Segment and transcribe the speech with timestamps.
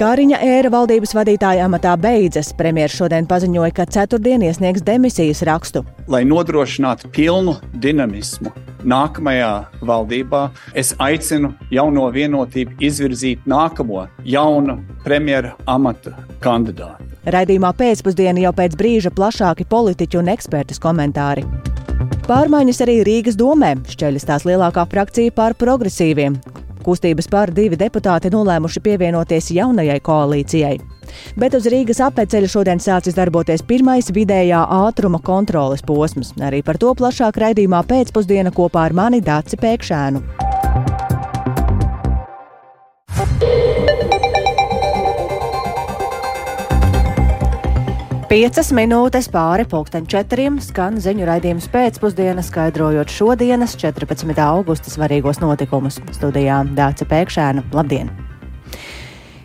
[0.00, 2.54] Kāriņa ēra valdības vadītāja amatā beidzas.
[2.56, 5.82] Premjerministrs šodien paziņoja, ka ceturtdien iesniegs demisijas rakstu.
[6.08, 8.48] Lai nodrošinātu pilnu dinamismu
[8.80, 9.50] nākamajā
[9.84, 10.40] valdībā,
[10.72, 17.04] es aicinu jauno vienotību izvirzīt nākamo jaunu premjera amata kandidātu.
[17.28, 21.44] Raidījumā pēcpusdienā jau pēc brīža plašāki politiķu un ekspertas komentāri.
[22.24, 23.74] Pārmaiņas arī Rīgas domē.
[23.92, 26.40] Šķeļas tās lielākā frakcija par progresīviem.
[26.84, 30.76] Kustības pār divi deputāti nolēmuši pievienoties jaunajai koalīcijai.
[31.40, 36.34] Bet uz Rīgas apceļa šodien sācis darboties pirmais vidējā ātruma kontroles posms.
[36.40, 40.99] Arī par to plašāk raidījumā pēcpusdiena kopā ar mani Dāci Pēkšēnu.
[48.30, 54.38] Piecas minūtes pāri pulksten četriem skan ziņu raidījums pēcpusdienā, skaidrojot šodienas 14.
[54.44, 55.98] augusta svarīgos notikumus.
[56.14, 57.66] Studijā Dāca Pēkšēna.
[57.74, 58.14] Labdien!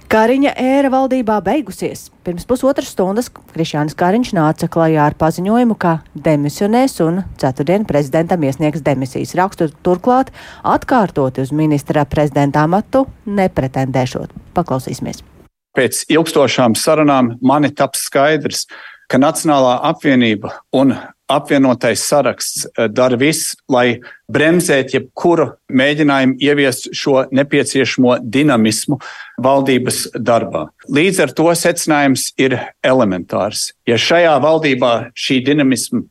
[0.06, 2.12] Kariņa ēra valdībā beigusies.
[2.22, 8.86] Pirms pusotras stundas Krišjāns Kariņš nāca klajā ar paziņojumu, ka demisionēs un ceturtdien prezidentam iesniegs
[8.86, 10.30] demisijas rakstu, turklāt
[10.62, 14.44] atkārtot uz ministra prezidenta amatu nepretendēšot.
[14.54, 15.26] Paklausīsimies!
[15.76, 18.66] Pēc ilgstošām sarunām man ir taps skaidrs,
[19.12, 20.96] ka Nacionālā apvienība un
[21.32, 24.00] apvienotais saraksts eh, dara visu, lai
[24.32, 29.00] bremzētu jebkuru mēģinājumu ieviest šo nepieciešamo dinamismu
[29.42, 30.68] valdības darbā.
[30.90, 33.72] Līdz ar to secinājums ir elementārs.
[33.90, 36.06] Ja šajā valdībā šī dinamisma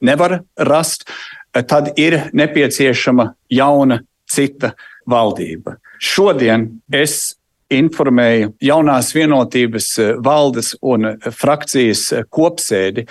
[0.00, 1.08] nevar rast,
[1.54, 4.74] eh, tad ir nepieciešama jauna cita
[5.10, 5.80] valdība.
[5.98, 7.34] Šodien es
[7.70, 13.06] informēja jaunās vienotības eh, valdes un eh, frakcijas eh, kopsēdi,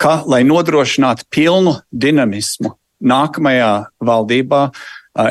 [0.00, 4.60] ka, lai nodrošinātu pilnu dinamismu nākamajā valdībā,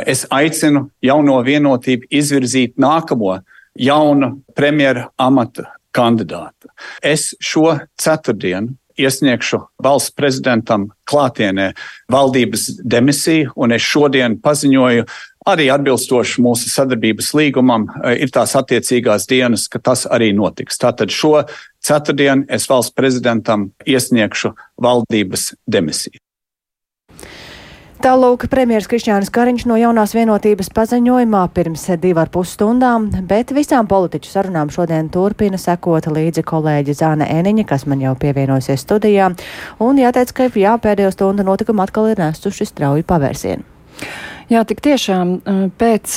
[0.07, 3.39] es aicinu jauno vienotību izvirzīt nākamo
[3.75, 6.69] jaunu premjera amata kandidātu.
[7.01, 11.71] Es šo ceturtdienu iesniegšu valsts prezidentam klātienē
[12.11, 15.05] valdības demisiju, un es šodien paziņoju
[15.43, 20.79] Arī atbilstoši mūsu sadarbības līgumam eh, ir tās attiecīgās dienas, ka tas arī notiks.
[20.79, 21.35] Tātad šo
[21.83, 24.53] ceturtdienu es valsts prezidentam iesniegšu
[24.83, 26.22] valdības demisiju.
[28.03, 33.87] Tālūk, premjerministrs Krišņānis Kariņš no jaunās vienotības paziņojumā pirms divu ar pus stundām, bet visām
[33.87, 39.29] politiķu sarunām šodien turpina sekot līdzi kolēģi Zāne Eniņa, kas man jau pievienosies studijā,
[39.79, 43.63] un jāteic, ka jā, pēdējo stundu notikumi atkal ir nesuši strauju pavērsienu.
[44.51, 45.37] Jā, tik tiešām
[45.79, 46.15] pēc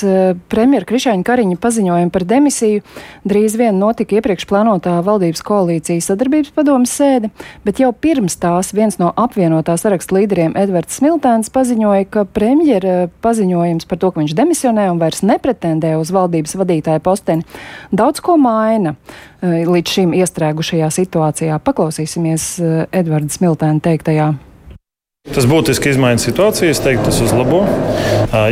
[0.51, 2.83] premjera Krišāņa Kariņa paziņojuma par demisiju
[3.29, 7.31] drīz vien notika iepriekš plānotā valdības koalīcijas sadarbības padomas sēde,
[7.67, 13.87] bet jau pirms tās viens no apvienotā saraksta līderiem Edvards Smiltēns paziņoja, ka premjera paziņojums
[13.87, 17.47] par to, ka viņš demisionē un vairs nepretendē uz valdības vadītāja posteni,
[17.95, 18.97] daudz ko maina
[19.43, 21.61] līdz šim iestrēgušajā situācijā.
[21.63, 22.51] Paklausīsimies
[22.91, 24.35] Edvards Smiltēna teiktajā.
[25.27, 27.65] Tas būtiski izmaina situāciju, es teiktu, tas uzlabo.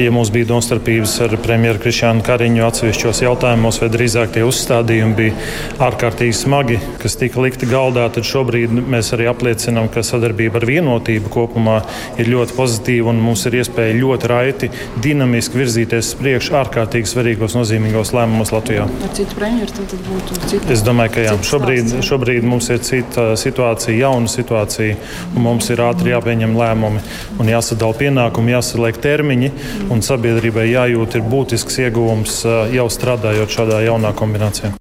[0.02, 5.84] Ja mums bija domstarpības ar premjeru Krišānu Kariņu atsevišķos jautājumos, vai drīzāk tie uzstādījumi bija
[5.86, 11.30] ārkārtīgi smagi, kas tika likti galdā, tad šobrīd mēs arī apliecinām, ka sadarbība ar vienotību
[11.36, 11.76] kopumā
[12.18, 14.72] ir ļoti pozitīva un mums ir iespēja ļoti raiti,
[15.06, 18.88] dinamiski virzīties uz priekšu ārkārtīgi svarīgos, nozīmīgos lēmumos Latvijā.
[18.90, 20.74] Ar citu premjeru tad būtu cita?
[20.74, 21.38] Es domāju, ka jā.
[21.54, 24.98] Šobrīd, šobrīd mums ir cita situācija, jauna situācija,
[25.36, 27.02] un mums ir ātri jāpieņem lēmumi lēmumi
[27.38, 29.52] un jāsadala pienākumi, jāsaliek termiņi.
[29.94, 32.40] Un sabiedrībai jājūt ir būtisks ieguvums
[32.74, 34.74] jau strādājot šādā jaunā kombinācijā.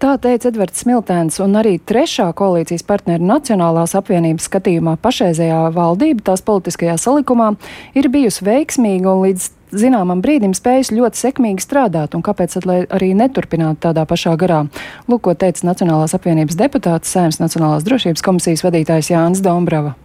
[0.00, 6.40] Tā teica Edvards Smiltēns, un arī trešā koalīcijas partneru Nacionālās apvienības skatījumā pašreizējā valdība tās
[6.46, 7.50] politiskajā salikumā
[7.92, 13.82] ir bijusi veiksmīga un līdz zināmam brīdim spējusi ļoti sekmīgi strādāt, un kāpēc arī neturpināt
[13.84, 14.62] tādā pašā garā?
[15.04, 19.98] Lūk, ko teica Nacionālās apvienības deputāts, Sēmas Nacionālās drošības komisijas vadītājs Jānis Dombrava.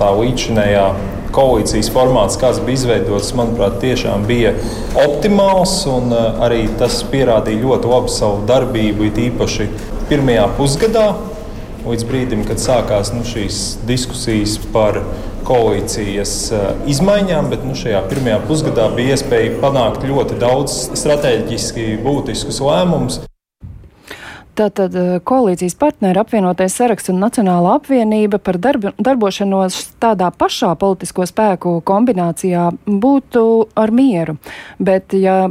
[0.00, 0.84] Tā līdzinējā
[1.36, 4.50] koalīcijas formāts, kāds bija izveidots, manuprāt, tiešām bija
[4.98, 5.74] optimāls.
[5.86, 9.68] Eh, arī tas pierādīja ļoti labi savu darbību, it īpaši
[10.08, 11.04] pirmajā pusgadā,
[11.84, 15.02] līdz brīdim, kad sākās nu, šīs diskusijas par
[15.46, 16.64] koalīcijas eh,
[16.96, 17.52] izmaiņām.
[17.52, 23.20] Bet nu, šajā pirmajā pusgadā bija iespēja panākt ļoti daudz strateģiski būtiskus lēmumus.
[24.52, 31.24] Tātad eh, koalīcijas partneri apvienotais saraksts un Nacionāla apvienība par darbu, darbošanos tādā pašā politisko
[31.24, 33.44] spēku kombinācijā būtu
[33.80, 34.34] ar mieru.
[34.76, 35.46] Bet, ja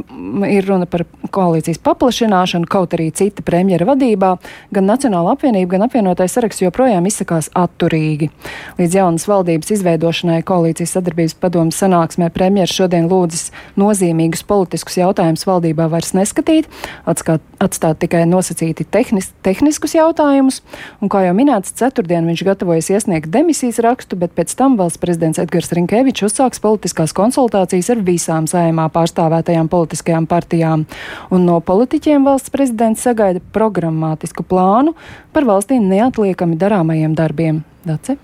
[0.46, 1.02] ir runa par
[1.34, 4.36] koalīcijas paplašināšanu, kaut arī cita premjera vadībā,
[4.70, 8.30] gan Nacionāla apvienība, gan apvienotais saraksts joprojām izsakās atturīgi.
[8.78, 13.50] Līdz jaunas valdības izveidošanai koalīcijas sadarbības padomas sanāksmē premjeras šodien lūdzas
[13.82, 16.70] nozīmīgus politiskus jautājumus valdībā vairs neskatīt,
[17.02, 20.60] atskāt, atstāt tikai nosacīti tehnis, tehniskus jautājumus,
[21.00, 25.40] un, kā jau minēts, ceturtdien viņš gatavojas iesniegt demisijas rakstu, bet pēc tam valsts prezidents
[25.42, 30.86] Edgars Rinkevičs uzsāks politiskās konsultācijas ar visām saimā pārstāvētajām politiskajām partijām,
[31.32, 34.96] un no politiķiem valsts prezidents sagaida programmātisku plānu
[35.32, 37.62] par valstī neatliekami darāmajiem darbiem.
[37.82, 38.20] Dace?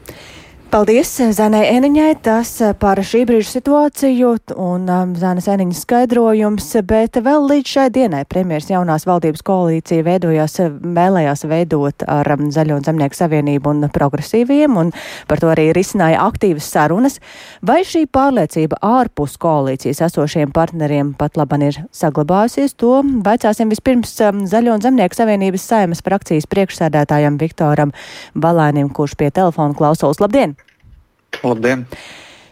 [0.69, 7.47] Paldies Zanai Eniņai, tas par šī brīža situāciju un um, Zanas Eniņas skaidrojums, bet vēl
[7.49, 10.59] līdz šai dienai premjeras jaunās valdības koalīcija veidojās,
[10.99, 14.93] vēlējās veidot ar um, Zaļo un Zemnieku savienību un progresīviem, un
[15.31, 17.17] par to arī risināja aktīvas sarunas.
[17.65, 24.45] Vai šī pārliecība ārpus koalīcijas esošiem partneriem pat laban ir saglabājusies, to vaicāsim vispirms um,
[24.45, 27.97] Zaļo un Zemnieku savienības saimas frakcijas priekšsēdētājam Viktoram
[28.37, 30.21] Balēnim, kurš pie telefona klausos.
[30.21, 30.59] Labdien!
[31.43, 31.87] Labdien!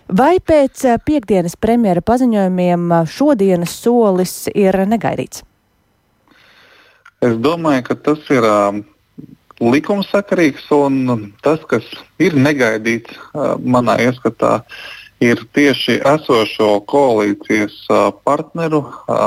[0.07, 5.43] Vai pēc eh, piekdienas premjera paziņojumiem eh, šodienas solis ir negaidīts?
[7.25, 8.77] Es domāju, ka tas ir uh,
[9.65, 11.87] likumsakarīgs un tas, kas
[12.23, 14.61] ir negaidīts uh, manā ieskatā,
[15.25, 18.83] ir tieši esošo koalīcijas uh, partneru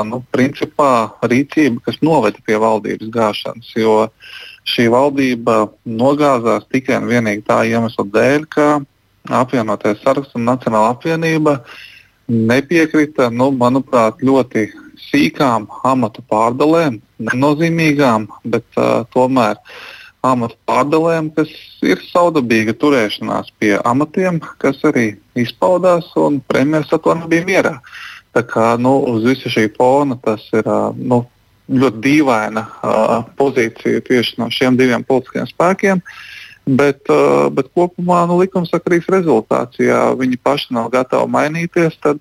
[0.06, 3.74] nu, principā, rīcība, kas noveda pie valdības gāšanas.
[3.74, 3.96] Jo
[4.70, 8.68] šī valdība nogāzās tikai un vienīgi tā iemesla dēļ, ka
[9.30, 11.60] apvienotais saraksts un Nacionāla apvienība
[12.30, 14.68] nepiekrita, nu, manuprāt, ļoti
[15.10, 19.58] sīkām amatu pārdalēm, nenozīmīgām, bet uh, tomēr
[20.26, 21.50] amatu pārdalēm, kas
[21.86, 27.76] ir saudabīga turēšanās pie amatiem, kas arī izpaudās, un premjerministrs ar to nebija mierā.
[28.36, 31.24] Tā kā nu, uz visu šī fona tas ir uh, nu,
[31.70, 36.02] ļoti dīvaina uh, pozīcija tieši no šiem diviem politiskiem spēkiem.
[36.02, 36.29] Uh,
[36.66, 39.80] Bet, uh, bet kopumā nu, likumsakarīgs rezultāts.
[39.82, 42.20] Ja viņi paši nav gatavi mainīties, tad,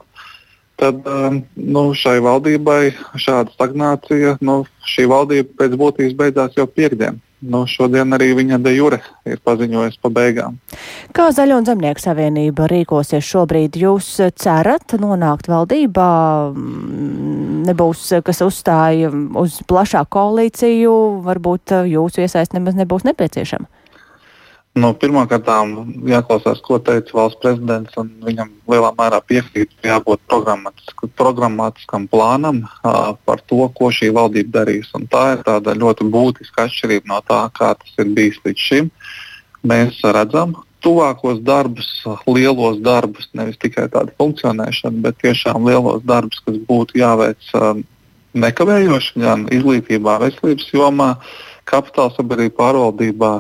[0.80, 2.82] tad um, nu, šai valdībai
[3.20, 7.20] šāda stagnācija, nu, šī valdība pēc būtības beidzās jau piekdien.
[7.40, 10.58] Nu, šodien arī viņa de jure ir paziņojusi pa beigām.
[11.16, 13.78] Kā Zaļo un Zemnieku savienība rīkosies šobrīd?
[13.80, 16.10] Jūs cerat nonākt valdībā?
[16.52, 23.72] Mm, nebūs, kas uzstāja uz plašāku koalīciju, varbūt jūsu iesaist nemaz nebūs nepieciešama.
[24.78, 25.48] Nu, Pirmkārt,
[26.08, 27.96] jāklausās, ko teica valsts prezidents.
[27.98, 30.22] Viņam lielā mērā piekrīt, ka jābūt
[31.18, 34.92] programmatiskam plānam uh, par to, ko šī valdība darīs.
[34.96, 35.44] Un tā ir
[35.82, 38.92] ļoti būtiska atšķirība no tā, kā tas ir bijis līdz šim.
[39.68, 40.56] Mēs redzam
[40.86, 41.90] tuvākos darbus,
[42.30, 47.74] lielos darbus, nevis tikai tādu funkcionēšanu, bet tiešām lielos darbus, kas būtu jāveic uh,
[48.38, 51.14] nekavējoši gan izglītībā, veselības jomā,
[51.70, 53.34] kapitāla sabiedrība pārvaldībā.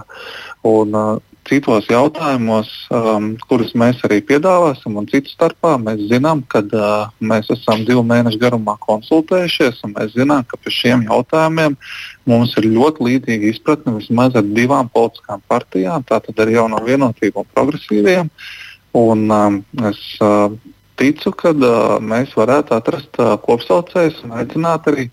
[0.67, 1.17] Un, uh,
[1.49, 7.49] citos jautājumos, um, kurus mēs arī piedāvāsim, un citu starpā mēs zinām, ka uh, mēs
[7.55, 11.77] esam divu mēnešu garumā konsultējušies, un mēs zinām, ka par šiem jautājumiem
[12.29, 17.49] mums ir ļoti līdzīga izpratne vismaz ar divām politiskām partijām, tātad ar jauno vienotību un
[17.55, 18.29] progresīviem.
[18.99, 19.59] Un, um,
[19.89, 20.53] es uh,
[21.01, 25.09] ticu, ka uh, mēs varētu atrast uh, kopsaucējus un aicināt arī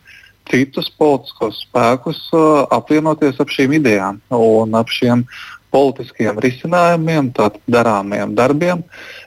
[0.50, 5.26] citus politiskos spēkus uh, apvienoties ap šīm idejām un ap šiem
[5.76, 8.84] politiskiem risinājumiem, tātad darāmiem darbiem,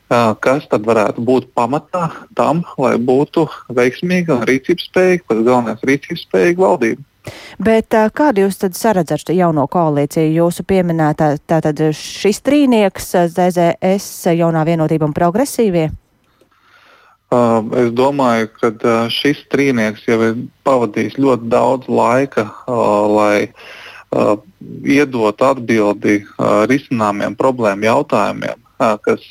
[0.10, 2.08] kas tad varētu būt pamatā
[2.38, 3.46] tam, lai būtu
[3.76, 7.06] veiksmīga un rīcības spējīga, pats galvenais rīcības spējīga valdība.
[7.62, 10.32] Bet kādu jūs tad saredzat jauno koalīciju?
[10.40, 15.90] Jūsu pieminētā tātad šis trīnieks, ZZS, jaunā vienotība un progresīvie?
[17.30, 23.36] Uh, es domāju, ka uh, šis trīnieks jau ir pavadījis ļoti daudz laika, uh, lai
[23.46, 24.40] uh,
[24.82, 26.24] iedot atbildi
[26.72, 28.64] risināmiem problēmu jautājumiem,
[29.06, 29.22] kas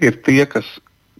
[0.00, 0.66] ir tie, kas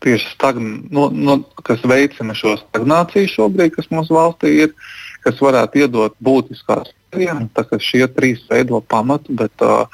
[0.01, 4.73] tieši stagn, no, no, kas veicina šo stagnāciju šobrīd, kas mūsu valstī ir,
[5.21, 9.87] kas varētu iedot būtiskās kā šie trīs veido pamatu, bet uh,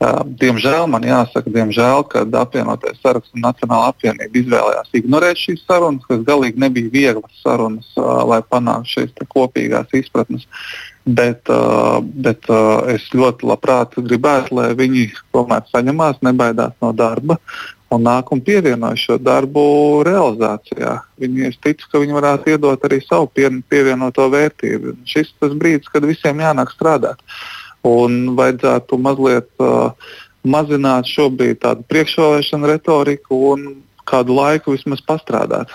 [0.00, 6.20] diemžēl man jāsaka, diemžēl, ka apvienotais saraksts un Nacionāla apvienība izvēlējās ignorēt šīs sarunas, kas
[6.26, 10.44] galīgi nebija vieglas sarunas, uh, lai panāktu šīs kopīgās izpratnes.
[11.06, 17.38] Bet, uh, bet uh, es ļoti labprāt gribētu, lai viņi tomēr saņemās, nebaidās no darba
[17.94, 19.62] un nāk un pievienojas šo darbu
[20.06, 20.96] realizācijā.
[21.22, 24.96] Viņi es ticu, ka viņi varētu iedot arī savu pievienoto vērtību.
[25.06, 27.22] Šis ir tas brīdis, kad visiem jānāk strādāt.
[27.86, 30.12] Un vajadzētu mazliet uh,
[30.46, 33.66] mazināt šobrīd tādu priekšvēlēšanu retoriku un
[34.06, 35.72] kādu laiku vismaz pastrādāt.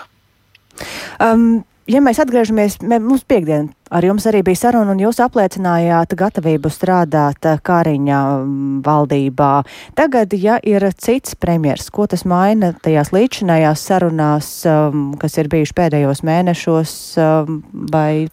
[1.20, 6.14] Um, ja mēs atgriežamies, mē, mums piekdien ar jums arī bija saruna, un jūs apliecinājāt
[6.18, 9.52] gatavību strādāt Kāriņa mm, valdībā.
[9.98, 15.76] Tagad, ja ir cits premjers, ko tas maina tajās līdzinājās sarunās, um, kas ir bijuši
[15.76, 17.60] pēdējos mēnešos, um,
[17.92, 18.28] vai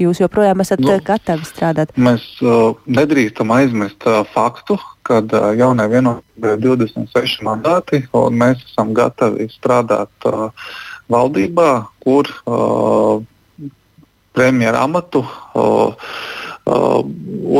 [0.00, 1.94] jūs joprojām esat nu, gatavi strādāt?
[1.96, 8.62] Mēs uh, nedrīkstam aizmirst uh, faktu, ka uh, jaunai vienotībai ir 26 mandāti, un mēs
[8.68, 10.12] esam gatavi strādāt.
[10.26, 10.50] Uh,
[11.10, 11.70] valdībā,
[12.02, 13.22] kur uh,
[14.36, 15.94] premjera amatu uh,
[16.66, 16.98] uh,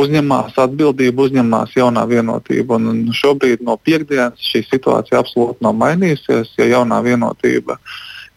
[0.01, 2.77] uzņemās atbildību, uzņemās jaunā vienotība.
[2.77, 6.53] Un šobrīd no piekdienas šī situācija absolūti nav mainījusies.
[6.59, 7.79] Ja jaunā vienotība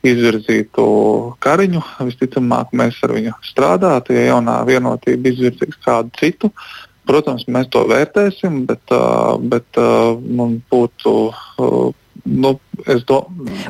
[0.07, 0.85] izvirzītu
[1.45, 4.15] kariņu, visticamāk, mēs ar viņu strādātu.
[4.17, 6.53] Ja jaunā vienotība izvirzīs kādu citu,
[7.09, 8.95] protams, mēs to vērtēsim, bet,
[9.53, 9.83] bet
[10.25, 11.15] mums būtu
[12.25, 12.55] nu,
[13.09, 13.21] do,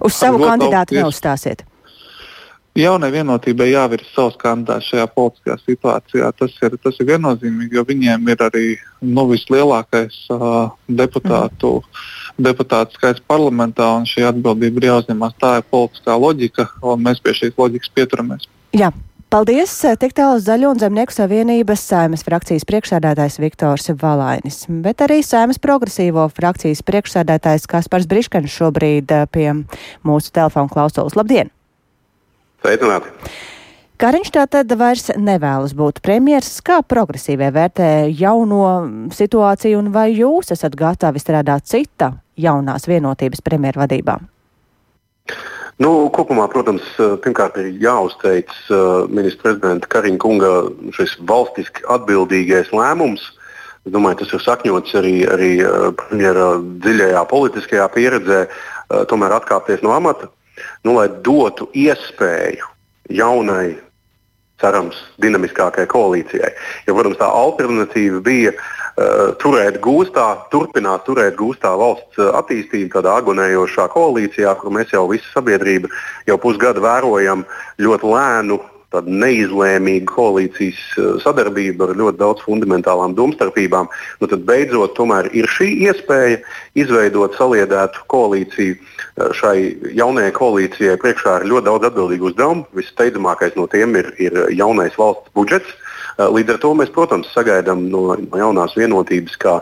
[0.07, 1.67] Uz savu kandidātu neuzstāsiet.
[2.79, 6.29] Jaunai vienotībai jāvirza savs kandidāts šajā politiskajā situācijā.
[6.39, 8.67] Tas ir, tas ir viennozīmīgi, jo viņiem ir arī
[9.03, 12.20] nu, vislielākais uh, deputātu, mm.
[12.39, 15.37] Deputātu skaits parlamentā, un šī atbildība ir jāuzņemas.
[15.41, 18.49] Tā ir politiskā loģika, un mēs pie šīs loģikas pieturamies.
[18.77, 18.93] Jā,
[19.31, 19.71] Paldies!
[20.03, 26.25] Tik tālu Zaļo un Zemnieku savienības saimas frakcijas priekšsēdētājs Viktors Valainis, bet arī saimas progresīvo
[26.35, 29.47] frakcijas priekšsēdētājs Kaspars Briškens šobrīd eh, pie
[30.03, 31.15] mūsu telefona klausulas.
[31.15, 31.55] Labdien!
[32.59, 33.15] Sveicināti!
[34.01, 36.63] Kariņš tātad vairs nevēlas būt premjers.
[36.65, 38.63] Kā progresīvie vērtē jauno
[39.13, 44.15] situāciju un vai jūs esat gatavi strādāt cita jaunās vienotības premjervadībā?
[45.85, 50.55] Nu, kopumā, protams, pirmkārt ir jāuzteic uh, ministra prezidenta Kariņa kunga
[50.97, 53.29] šis valstiski atbildīgais lēmums.
[53.85, 56.55] Es domāju, tas ir sakņots arī, arī uh, premjera
[56.87, 60.33] dziļajā politiskajā pieredzē, uh, tomēr atkāpties no amata,
[60.89, 62.73] nu, lai dotu iespēju
[63.13, 63.90] jaunai
[64.61, 66.53] cerams, dinamiskākai koalīcijai.
[66.87, 73.17] Jo, protams, tā alternatīva bija uh, turēt gūstā, turpināt turēt gūstā valsts uh, attīstību tādā
[73.23, 75.93] agonējošā koalīcijā, kur mēs jau visa sabiedrība
[76.29, 77.47] jau pusgadu vērojam
[77.81, 83.91] ļoti lēnu tāda neizlēmīga koalīcijas eh, sadarbība ar ļoti daudz fundamentālām domstarpībām,
[84.21, 84.99] nu tad beidzot
[85.33, 86.41] ir šī iespēja
[86.75, 88.75] izveidot saliedētu koalīciju.
[88.75, 92.67] Eh, šai jaunajai koalīcijai priekšā ir ļoti daudz atbildīgu uzdevumu.
[92.79, 95.71] Vissteidzamākais no tiem ir, ir jaunais valsts budžets.
[96.19, 99.59] Eh, līdz ar to mēs, protams, sagaidām no, no jaunās vienotības, kā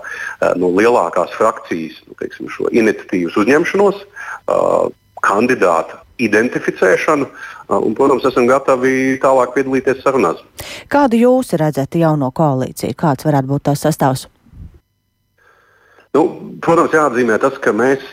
[0.58, 4.04] no lielākās frakcijas nu, teiksim, šo iniciatīvas uzņemšanos,
[5.24, 7.26] kandidāta identificēšanu,
[7.76, 10.40] un, protams, esam gatavi tālāk piedalīties sarunās.
[10.90, 12.96] Kādu jūs redzat jauno koalīciju?
[12.98, 14.26] Kāds varētu būt tās sastāvs?
[16.16, 16.22] Nu,
[16.64, 18.04] protams, jāatzīmē tas, ka mēs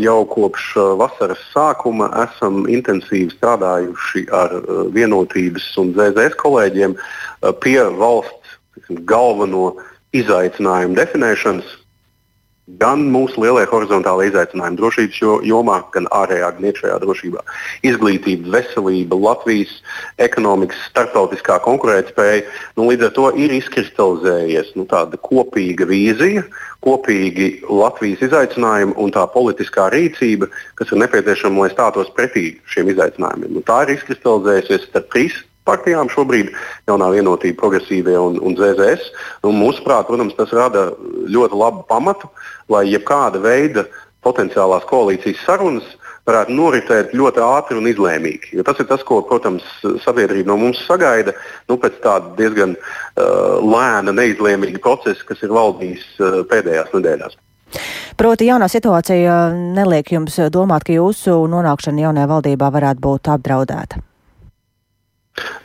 [0.00, 0.70] jau kopš
[1.00, 4.54] vasaras sākuma esam intensīvi strādājuši ar
[4.94, 6.96] vienotības un ZZS kolēģiem
[7.60, 8.56] pie valsts
[9.08, 9.74] galveno
[10.16, 11.76] izaicinājumu definēšanas
[12.80, 17.42] gan mūsu lielie horizontālie izaicinājumi drošības jomā, gan ārējā, gan iekšējā drošībā.
[17.84, 19.74] Izglītība, veselība, Latvijas
[20.24, 22.44] ekonomikas, starptautiskā konkurētspēja.
[22.78, 26.46] Nu, līdz ar to ir izkristalizējies nu, tāda kopīga vīzija,
[26.84, 30.48] kopīgi Latvijas izaicinājumi un tā politiskā rīcība,
[30.80, 33.58] kas ir nepieciešama, lai stātos pretī šiem izaicinājumiem.
[33.58, 36.52] Nu, tā ir izkristalizējusies starp trīs partijām šobrīd,
[36.88, 39.10] jaunā vienotība, progresīvie un, un ZZS.
[39.48, 40.90] Un, mūsuprāt, protams, tas rada
[41.32, 42.30] ļoti labu pamatu,
[42.72, 43.86] lai jebkāda veida
[44.24, 45.88] potenciālās koalīcijas sarunas
[46.24, 48.54] varētu noritēt ļoti ātri un izlēmīgi.
[48.56, 49.64] Jo tas ir tas, ko, protams,
[50.04, 51.34] sabiedrība no mums sagaida
[51.68, 57.36] nu, pēc tāda diezgan uh, lēna, neizlēmīga procesa, kas ir valdījis uh, pēdējās nedēļās.
[58.16, 64.00] Proti, jaunā situācija neliek jums domāt, ka jūsu nonākšana jaunajā valdībā varētu būt apdraudēta.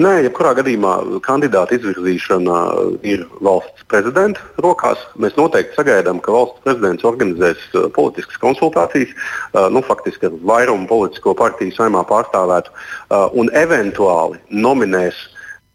[0.02, 2.60] Nē, jebkurā gadījumā kandidāta izvirzīšana
[3.06, 5.02] ir valsts prezidenta rokās.
[5.22, 10.90] Mēs noteikti sagaidām, ka valsts prezidents organizēs uh, politiskas konsultācijas, uh, nu, faktiski ar vairumu
[10.90, 15.22] politisko partiju saimā pārstāvētu, uh, un eventuāli nominēs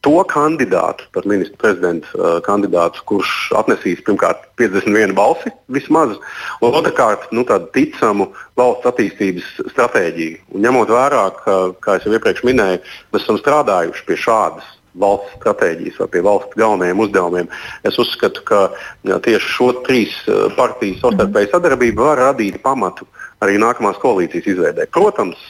[0.04, 6.14] to kandidātu, par ministru prezidentu uh, kandidātu, kurš atnesīs pirmkārt 51 balsi vismaz,
[6.60, 8.28] un otrkārt nu, ticamu
[8.60, 10.40] valsts attīstības stratēģiju.
[10.54, 12.80] Un ņemot vērā, ka, kā jau iepriekš minēju,
[13.14, 17.48] mēs esam strādājuši pie šādas valsts stratēģijas vai pie valsts galvenajiem uzdevumiem.
[17.86, 18.60] Es uzskatu, ka
[19.02, 20.14] tieši šo trīs
[20.58, 23.08] partiju savstarpēju sadarbību var radīt pamatu
[23.44, 24.86] arī nākamās koalīcijas izveidē.
[24.94, 25.40] Protams,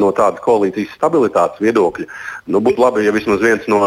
[0.00, 2.06] no tādas koalīcijas stabilitātes viedokļa
[2.50, 3.80] nu, būtu labi, ja vismaz viens no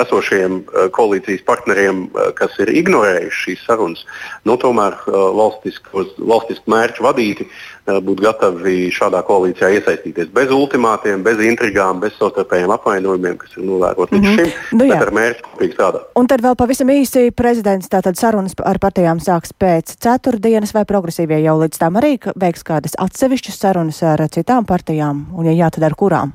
[0.00, 0.60] esošajiem
[0.94, 2.06] koalīcijas partneriem,
[2.38, 4.04] kas ir ignorējuši šīs sarunas,
[4.48, 7.48] nu, tomēr valstisku mērķu vadīti,
[7.84, 14.16] būtu gatavi šādā koalīcijā iesaistīties bez ultimātiem, bez intrigām, bez savstarpējiem apvainojumiem, kas ir novēroti
[14.16, 14.52] līdz mm -hmm.
[14.52, 16.06] šim, nu, bet ar mērķi kopīgi strādāt.
[16.16, 21.42] Un tad vēl pavisam īsi prezidents tātad sarunas ar partijām sāks pēc ceturtdienas vai progresīvie
[21.42, 25.84] jau līdz tam arī veiks kādas atsevišķas sarunas ar citām partijām, un ja jā, tad
[25.84, 26.32] ar kurām?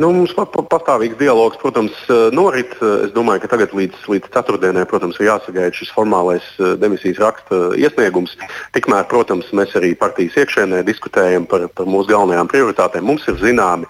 [0.00, 2.72] Nu, mums pastāvīgs dialogs, protams, eh, norit.
[3.04, 7.58] Es domāju, ka tagad līdz, līdz ceturtdienai, protams, ir jāsagaida šis formālais eh, demisijas raksta
[7.76, 8.32] iesniegums.
[8.72, 13.04] Tikmēr, protams, mēs arī partijas iekšēnē diskutējam par, par mūsu galvenajām prioritātēm.
[13.10, 13.84] Mums ir zināmi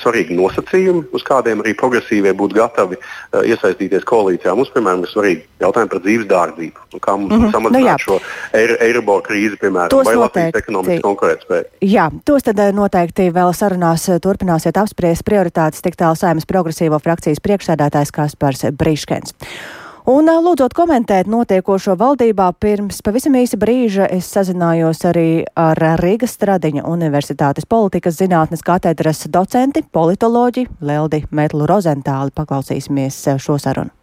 [0.00, 2.96] svarīgi nosacījumi, uz kādiem arī progresīvie būtu gatavi
[3.44, 4.56] iesaistīties koalīcijā.
[4.56, 6.86] Mums, piemēram, ir svarīgi jautājumi par dzīves dārdzību.
[7.02, 7.52] Kā mums mm -hmm.
[7.52, 8.18] samazināt nu, šo
[8.86, 11.64] Eirobor krīzi, piemēram, tos vai Latvijas ekonomikas konkurētspēju.
[11.92, 18.12] Jā, tos tad noteikti vēl sarunās turpināsiet apspriest prioritātes tik tālu saimnes progresīvo frakcijas priekšsēdētājs
[18.14, 19.34] Kaspars Brīškens.
[20.10, 26.82] Un lūdzot komentēt notiekošo valdībā, pirms pavisam īsa brīža es sazinājos arī ar Rīgas Stradiņa
[26.90, 32.34] Universitātes politikas zinātnes katedras docenti, politoloģi Leldi Metlu Rozentāli.
[32.34, 33.94] Paklausīsimies šo sarunu.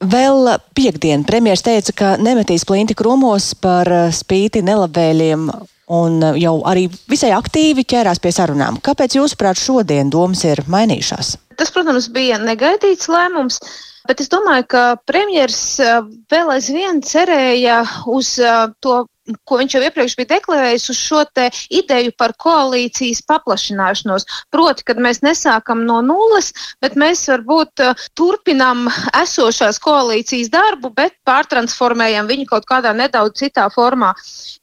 [0.00, 3.86] Vēl piekdien premjeras teica, ka nemetīs plinti krūmos par
[4.16, 5.46] spīti nelabvēliem
[5.90, 8.78] un uh, jau arī visai aktīvi ķērās pie sarunām.
[8.84, 11.36] Kāpēc, jūsuprāt, šodien domas ir mainījušās?
[11.60, 13.60] Tas, protams, bija negaidīts lēmums.
[14.08, 19.02] Bet es domāju, ka premjerministrs uh, vēl aizvien cerēja uz uh, to
[19.44, 21.20] ko viņš jau iepriekš bija deklarējis, uz šo
[21.70, 24.26] ideju par koalīcijas paplašināšanos.
[24.50, 28.88] Proti, kad mēs nesākam no nulles, bet mēs varbūt uh, turpinām
[29.20, 34.12] esošās koalīcijas darbu, bet pārtransformējam viņu kaut kādā nedaudz citā formā.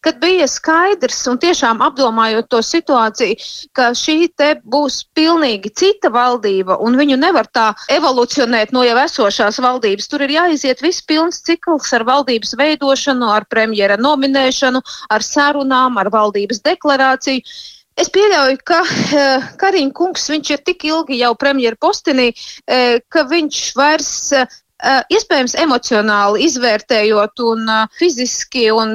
[0.06, 3.38] Kad bija skaidrs un tiešām apdomājot to situāciju,
[3.78, 9.62] ka šī te būs pilnīgi cita valdība un viņu nevar tā evolucionēt no jau esošās
[9.64, 15.22] valdības, tur ir jāiziet viss pilns cikls ar valdības veidošanu, ar premjera nominēšanu izmeklēšanu, ar
[15.22, 17.42] sarunām, ar valdības deklarāciju.
[17.98, 23.74] Es pieļauju, ka uh, Karina kungs ir tik ilgi jau premjeras postenī, uh, ka viņš
[23.76, 24.32] vairs
[24.78, 27.64] Uh, iespējams, emocionāli izvērtējot un
[27.98, 28.92] fiziski un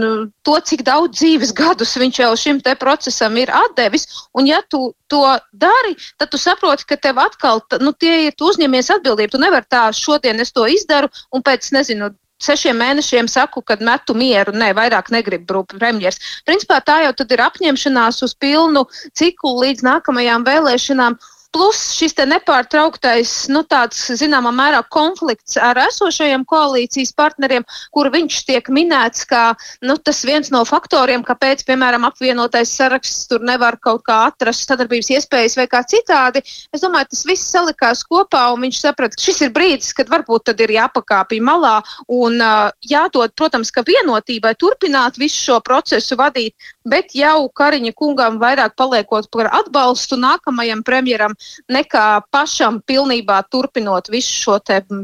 [0.47, 4.07] to, cik daudz dzīves gadus viņš jau šim te procesam ir atdevis.
[4.31, 8.47] Un, ja tu to dari, tad tu saproti, ka tev atkal, nu, tie ir, tu
[8.53, 9.35] uzņemies atbildību.
[9.35, 14.15] Tu nevari tā, šodien es to izdaru un pēc, nezinu, sešiem mēnešiem saku, ka metu
[14.19, 16.43] mieru, nē, vairāk negribu premjerministrs.
[16.49, 18.87] Principā tā jau ir apņemšanās uz pilnu
[19.19, 21.19] ciklu līdz nākamajām vēlēšanām.
[21.53, 28.69] Plus šis nepārtrauktais, nu, tāds, zināmā mērā, konflikts ar esošajiem koalīcijas partneriem, kur viņš tiek
[28.73, 29.53] minēts kā
[29.85, 35.11] nu, tas viens no faktoriem, kāpēc, piemēram, apvienotais saraksts tur nevar kaut kā atrast sadarbības
[35.19, 36.41] iespējas vai kā citādi.
[36.73, 40.49] Es domāju, tas viss salikās kopā, un viņš saprata, ka šis ir brīdis, kad varbūt
[40.49, 41.75] tad ir jāpakāpj malā
[42.09, 46.57] un uh, jādod, protams, ka vienotībai turpināt visu šo procesu vadīt,
[46.89, 51.37] bet jau Kariņa kungam vairāk paliekot par atbalstu nākamajam premjeram
[51.73, 54.59] nekā pašam pilnībā turpinot visu šo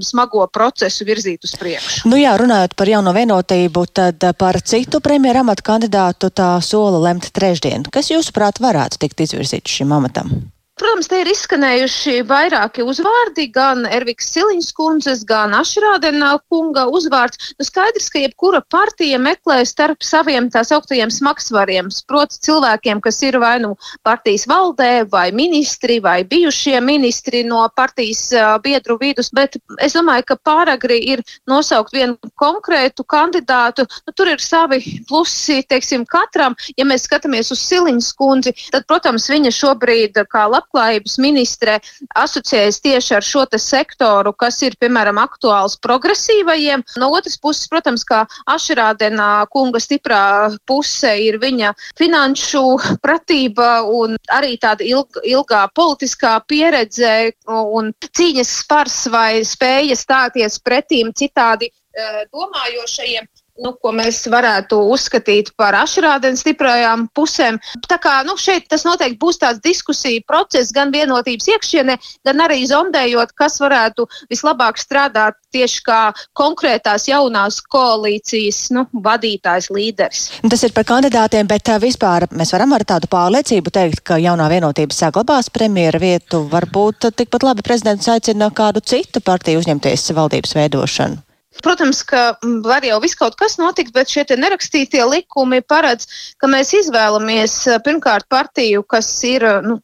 [0.04, 2.08] smago procesu virzīt uz priekšu.
[2.08, 7.32] Nu jā, runājot par jauno vienotību, tad par citu premjeru amatu kandidātu tā sola lemt
[7.32, 7.88] trešdien.
[7.92, 10.48] Kas jūsuprāt varētu tikt izvirzīts šim amatam?
[10.78, 17.50] Protams, te ir izskanējuši vairāki uzvārdi, gan Erviks Siliņas kundzes, gan Ašrādena kunga uzvārds.
[17.58, 23.40] Nu, skaidrs, ka jebkura partija meklē starp saviem tā sauktajiem smagsvariem, proti cilvēkiem, kas ir
[23.42, 23.72] vai nu
[24.06, 30.28] partijas valdē, vai ministri, vai bijušie ministri no partijas uh, biedru vidus, bet es domāju,
[30.30, 33.88] ka pāragri ir nosaukt vienu konkrētu kandidātu.
[34.06, 34.78] Nu, tur ir savi
[35.10, 36.54] plusi, teiksim, katram.
[36.78, 41.78] Ja mēs skatāmies uz Siliņas kundzi, tad, protams, viņa šobrīd kā labs labklājības ministre
[42.14, 46.84] asociējas tieši ar šo sektoru, kas ir, piemēram, aktuāls progresīvajiem.
[46.98, 54.58] No otras puses, protams, kā Ašrādena kunga stiprā puse ir viņa finanšu pratība un arī
[54.58, 63.26] tāda ilg, ilgā politiskā pieredze un cīņas spars vai spēja stāties pretīm citādi eh, domājošajiem
[63.62, 67.58] nu, ko mēs varētu uzskatīt par ašrādienas stiprajām pusēm.
[67.88, 72.62] Tā kā nu, šeit tas noteikti būs tāds diskusija process gan vienotības iekšienē, gan arī
[72.70, 76.00] zondējot, kas varētu vislabāk strādāt tieši kā
[76.38, 80.24] konkrētās jaunās koalīcijas nu, vadītājs, līderis.
[80.48, 84.96] Tas ir par kandidātiem, bet vispār mēs varam ar tādu pārliecību teikt, ka jaunā vienotība
[84.96, 86.44] saglabās premjera vietu.
[86.52, 91.27] Varbūt tikpat labi prezidents aicina kādu citu partiju uzņemties valdības veidošanu.
[91.62, 96.06] Protams, ka var jau viss kaut kas notikt, bet šie nerakstītie likumi paredz,
[96.38, 97.54] ka mēs izvēlamies
[97.86, 99.78] pirmkārt partiju, kas ir nu,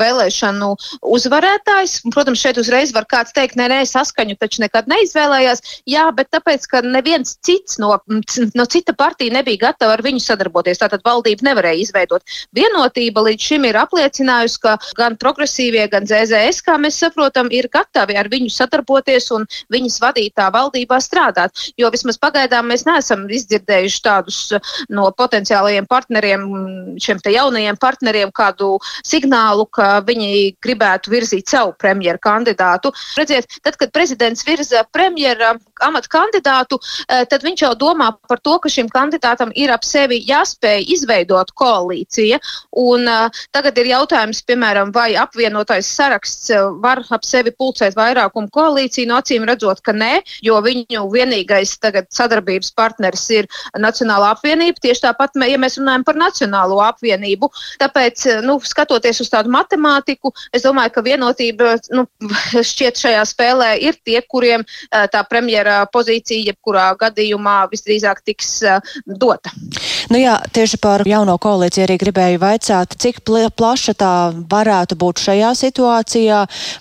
[0.00, 0.70] vēlēšanu
[1.16, 1.98] uzvarētājs.
[2.14, 5.62] Protams, šeit uzreiz var kāds teikt, nē, nē, saskaņu taču nekad neizvēlējās.
[5.90, 7.92] Jā, bet tāpēc, ka neviens cits no,
[8.56, 10.80] no cita partija nebija gatava ar viņu sadarboties.
[10.80, 12.24] Tātad valdība nevarēja izveidot.
[12.56, 18.16] Vienotība līdz šim ir apliecinājusi, ka gan progresīvie, gan ZZS, kā mēs saprotam, ir gatavi
[18.16, 21.70] ar viņu sadarboties un viņas vadītā valdībā strādāt.
[21.80, 26.46] Jo vismaz pagaidām mēs neesam izdzirdējuši tādus uh, no potenciālajiem partneriem,
[27.02, 32.92] šiem te jaunajiem partneriem, kādu signālu, ka viņi gribētu virzīt savu premjeru kandidātu.
[33.18, 38.58] Redziet, tad, kad prezidents virza premjera amata kandidātu, uh, tad viņš jau domā par to,
[38.62, 42.40] ka šim kandidātam ir ap sevi jāspēj izveidot koalīcija.
[42.80, 46.50] Un, uh, tagad ir jautājums, piemēram, vai apvienotais saraksts
[46.82, 49.08] var ap sevi pulcēt vairākumu koalīciju.
[49.10, 54.82] No acīm redzot, ka nē, jo viņu vienīgais tagad sadarbības partneris ir Nacionāla apvienība.
[54.82, 57.50] Tieši tāpat, ja mēs runājam par Nacionālo apvienību.
[57.80, 62.06] Tāpēc, nu, skatoties uz tādu matemātiku, es domāju, ka vienotība nu,
[62.72, 68.58] šķiet šajā spēlē ir tie, kuriem tā premjera pozīcija jebkurā gadījumā visdrīzāk tiks
[69.06, 69.52] dota.
[70.10, 73.20] Nu jā, tieši par jauno koalīciju arī gribēju vaicāt, cik
[73.54, 74.14] plaša tā
[74.50, 76.40] varētu būt šajā situācijā,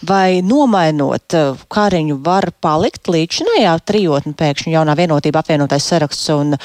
[0.09, 1.35] vai nomainot
[1.69, 6.55] Kariņu var palikt līdzinājā trijotni pēkšņi jaunā vienotība apvienotais saraksts un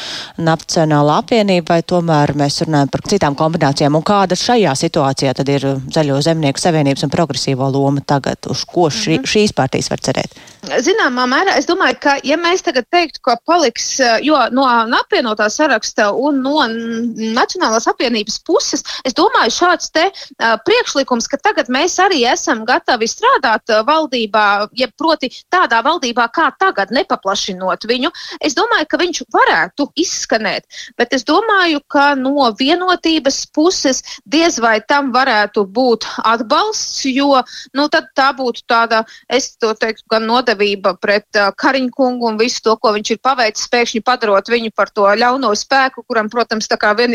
[0.41, 4.01] Nacionāla apvienība, vai tomēr mēs runājam par citām kombinācijām?
[4.01, 8.89] Un kāda šajā situācijā tad ir Zaļo zemnieku savienības un progresīvo loma tagad, uz ko
[8.89, 9.29] ši, mhm.
[9.35, 10.41] šīs partijas var cerēt?
[10.65, 16.09] Zināmā mērā es domāju, ka ja mēs tagad teiktu, ka paliks, jo no apvienotā saraksta
[16.17, 22.23] un no Nacionālās apvienības puses, es domāju, šāds te uh, priekšlikums, ka tagad mēs arī
[22.31, 28.13] esam gatavi strādāt uh, valdībā, ja proti tādā valdībā kā tagad, nepaplašinot viņu,
[28.45, 30.67] es domāju, ka viņš varētu izskanēt.
[30.99, 37.41] Bet es domāju, ka no vienotības puses diez vai tam varētu būt atbalsts, jo
[37.75, 42.77] nu, tā būtu tāda, es to teiktu, gan nodevība pret uh, Kariņkungu un visu to,
[42.81, 46.93] ko viņš ir paveicis, pēkšņi padarot viņu par to ļauno spēku, kuram, protams, tā kā
[46.99, 47.15] vien,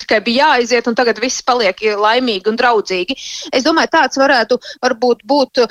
[0.00, 3.16] tikai bija jāaiziet, un tagad viss paliek laimīgi un draudzīgi.
[3.52, 5.64] Es domāju, tāds varētu varbūt būt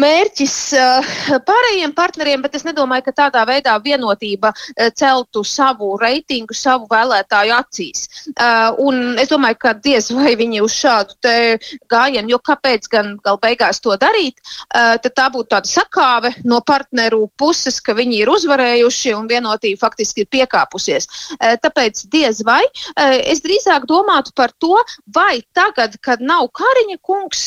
[0.00, 1.10] mērķis eh,
[1.46, 7.54] pārējiem partneriem, bet es nedomāju, ka tādā veidā vienotība eh, celtu savu reitingu, savu vēlētāju
[7.56, 8.04] acīs.
[8.28, 11.16] Eh, un es domāju, ka diez vai viņi uz šādu
[11.90, 14.38] gājienu, jo kāpēc gan gal beigās to darīt,
[14.72, 20.24] tad tā būtu tāda sakāve no partneru puses, ka viņi ir uzvarējuši un vienotība faktiski
[20.24, 21.08] ir piekāpusies.
[21.62, 22.62] Tāpēc diez vai
[23.24, 24.76] es drīzāk domātu par to,
[25.14, 27.46] vai tagad, kad nav Kariņa kungs,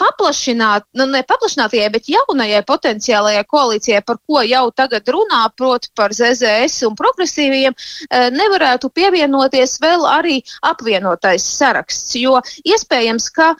[0.00, 5.88] paplašināt, nu ne paplašināt, paplašinātajai, bet jaunajai potenciālajai koalīcijai, par ko jau tagad runā, proti
[5.94, 7.72] par ZZS un progresīviem,
[8.10, 12.14] eh, nevarētu pievienoties vēl arī apvienotais saraksts.
[12.14, 13.56] Jo iespējams, ka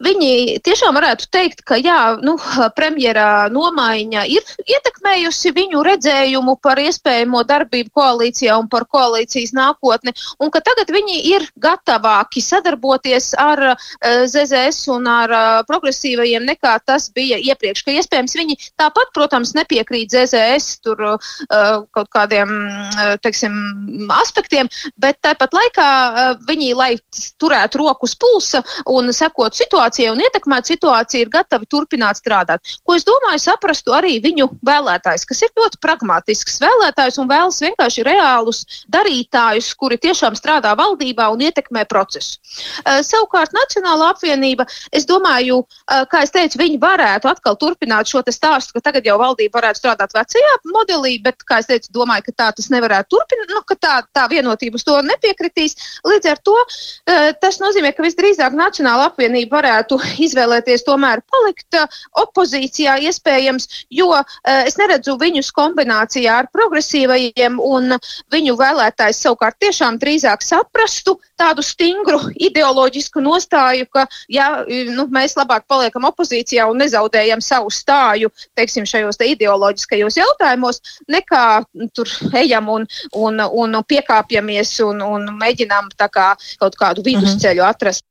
[0.00, 2.38] Viņi tiešām varētu teikt, ka jā, nu,
[2.76, 10.52] premjera nomaiņa ir ietekmējusi viņu redzējumu par iespējamo darbību koalīcijā un par koalīcijas nākotni, un
[10.54, 16.78] ka tagad viņi ir gatavāki sadarboties ar uh, eh, ZZS un ar uh, progresīvajiem nekā
[16.88, 17.84] tas bija iepriekš.
[17.84, 21.36] Ka iespējams viņi tāpat, protams, nepiekrīt ZZS tur uh,
[21.92, 23.52] kaut kādiem, uh, teiksim,
[24.16, 26.90] aspektiem, bet tāpat laikā uh, viņi, lai
[27.36, 32.60] turētu rokas pulsa un sekotu situāciju, situācijai un ietekmēt situāciju, ir gatavi turpināt strādāt.
[32.84, 38.04] Ko es domāju, saprastu arī viņu vēlētājs, kas ir ļoti pragmatisks vēlētājs un vēlas vienkārši
[38.06, 42.38] reālus darītājus, kuri tiešām strādā valdībā un ietekmē procesu.
[42.84, 48.22] Uh, savukārt Nacionāla apvienība, es domāju, uh, kā es teicu, viņi varētu atkal turpināt šo
[48.30, 52.36] stāstu, ka tagad jau valdība varētu strādāt vecajā modelī, bet, kā es teicu, domāju, ka
[52.36, 55.76] tā tas nevarētu turpināt, nu, ka tā, tā vienotība uz to nepiekritīs.
[56.06, 61.74] Līdz ar to uh, tas nozīmē, ka visdrīzāk Nacionāla apvienība varētu varētu izvēlēties tomēr palikt
[61.74, 61.88] uh,
[62.20, 64.24] opozīcijā iespējams, jo uh,
[64.66, 67.96] es neredzu viņus kombinācijā ar progresīvajiem, un
[68.30, 75.66] viņu vēlētājs savukārt tiešām drīzāk saprastu tādu stingru ideoloģisku nostāju, ka ja, nu, mēs labāk
[75.68, 81.64] paliekam opozīcijā un nezaudējam savu stāju, teiksim, šajos te ideoloģiskajos jautājumos, nekā
[81.94, 87.70] tur ejam un, un, un piekāpjamies un, un mēģinām kā, kaut kādu vidusceļu mhm.
[87.70, 88.04] atrast.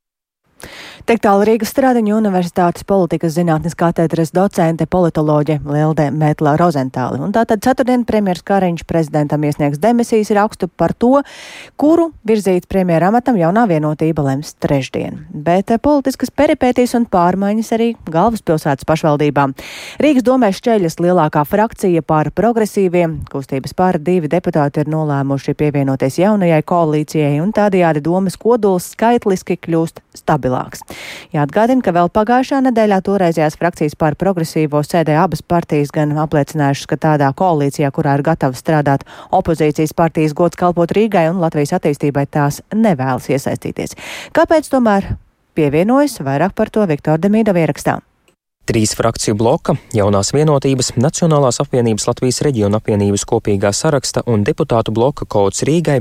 [1.08, 7.22] Tik tālu Rīgas Stradiņu Universitātes politikas zinātnes katedras docente politoloģe Lielde Mētla Rozentāli.
[7.24, 11.22] Un tātad ceturtdien premjeras Kariņš prezidentam iesniegs demisijas rakstu par to,
[11.80, 15.22] kuru virzīt premjera amatam jaunā vienotība lems trešdien.
[15.32, 19.56] Bet eh, politiskas peripētīs un pārmaiņas arī galvaspilsētas pašvaldībām.
[20.04, 23.22] Rīgas domē šķeļas lielākā frakcija pār progresīviem.
[23.32, 30.04] Kustības pār divi deputāti ir nolēmuši pievienoties jaunajai koalīcijai un tādējādi domas kodols skaitliski kļūst
[30.20, 30.84] stabilāks.
[31.34, 37.00] Jāatgādina, ka vēl pagājušā nedēļā toreizējās frakcijas par progresīvo sēdē abas partijas gan apliecinājušas, ka
[37.06, 42.62] tādā koalīcijā, kurā ir gatava strādāt opozīcijas partijas gods kalpot Rīgai un Latvijas attīstībai, tās
[42.74, 43.98] nevēlas iesaistīties.
[44.36, 45.12] Kāpēc tomēr
[45.54, 48.00] pievienojas vairāk par to Viktora Demīdova ierakstā?
[48.70, 55.24] Trīs frakciju bloka, jaunās vienotības, Nacionālās apvienības Latvijas reģiona apvienības kopīgā saraksta un deputātu bloka
[55.26, 55.96] kauts Rīgai,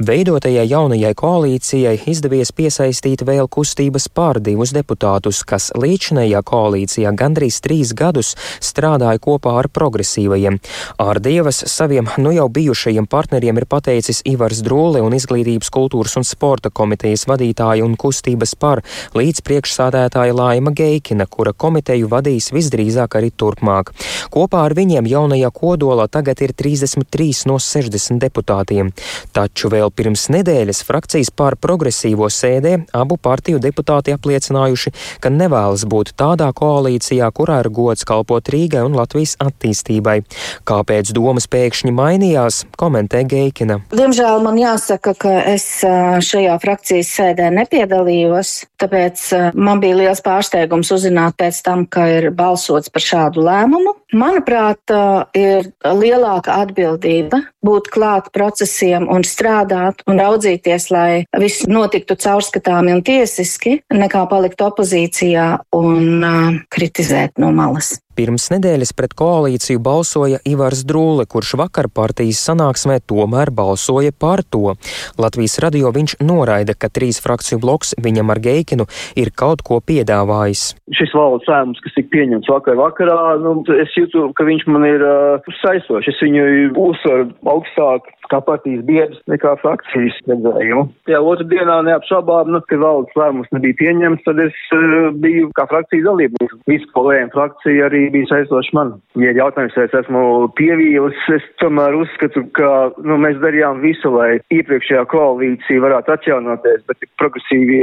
[0.00, 7.92] veidotajai jaunajai koalīcijai izdevies piesaistīt vēl kustības pār divus deputātus, kas līdzinējā koalīcijā gandrīz trīs
[7.92, 8.32] gadus
[8.64, 10.56] strādāja kopā ar progresīvajiem.
[11.04, 16.24] Ar Dievas saviem nu jau bijušajiem partneriem ir pateicis Ivars Drūle un Izglītības, kultūras un
[16.24, 18.80] sporta komitejas vadītāja un kustības par
[19.12, 23.92] līdz priekšsādētāja Laima Geikina, kura komiteju partiju vadīs visdrīzāk arī turpmāk.
[24.30, 28.92] Kopā ar viņiem jaunajā kodolā tagad ir 33 no 60 deputātiem.
[29.32, 36.14] Taču vēl pirms nedēļas frakcijas pār progresīvo sēdē abu partiju deputāti apliecinājuši, ka nevēlas būt
[36.16, 40.22] tādā koalīcijā, kurā ir gods kalpot Rīgai un Latvijas attīstībai.
[40.66, 43.80] Kāpēc domas pēkšņi mainījās, komentē Geikina.
[43.92, 51.36] Diemžēl man jāsaka, ka es šajā frakcijas sēdē nepiedalījos, tāpēc man bija liels pārsteigums uzzināt
[51.40, 53.96] pēc tam, ka ir balsots par šādu lēmumu.
[54.16, 54.94] Manuprāt,
[55.36, 61.10] ir lielāka atbildība būt klāt procesiem un strādāt un raudzīties, lai
[61.42, 67.96] viss notiktu caurskatāmi un tiesiski, nekā palikt opozīcijā un uh, kritizēt no malas.
[68.16, 74.72] Pirms nedēļas pret koalīciju balsoja Ivars Drūle, kurš vakar partijas sanāksmē tomēr balsoja par to.
[75.20, 78.86] Latvijas radio viņš noraida, ka trīs frakciju bloks viņam ar Geikinu
[79.20, 80.64] ir kaut ko piedāvājis.
[80.96, 85.04] Šis valsts lēmums, kas tika pieņemts vakar vakarā, nu, es jūtu, ka viņš man ir
[85.04, 86.08] uh, saistošs.
[86.14, 86.46] Es viņu
[86.86, 90.86] uzsveru augstāk kā partijas biedrs nekā frakcijas redzējumu.
[91.10, 95.66] Jā, otru dienā neapšaubām, nu, ka valdes lēmums nebija pieņemts, tad es uh, biju kā
[95.70, 96.58] frakcijas dalībnieks.
[96.70, 98.94] Visu, ko lēma frakcija, arī bija saistoši man.
[99.20, 100.22] Ja ir jautājums, vai es esmu
[100.58, 102.72] pievīlis, es tomēr uzskatu, ka
[103.06, 107.82] nu, mēs darījām visu, lai iepriekšējā koalīcija varētu atjaunoties, bet progresīvi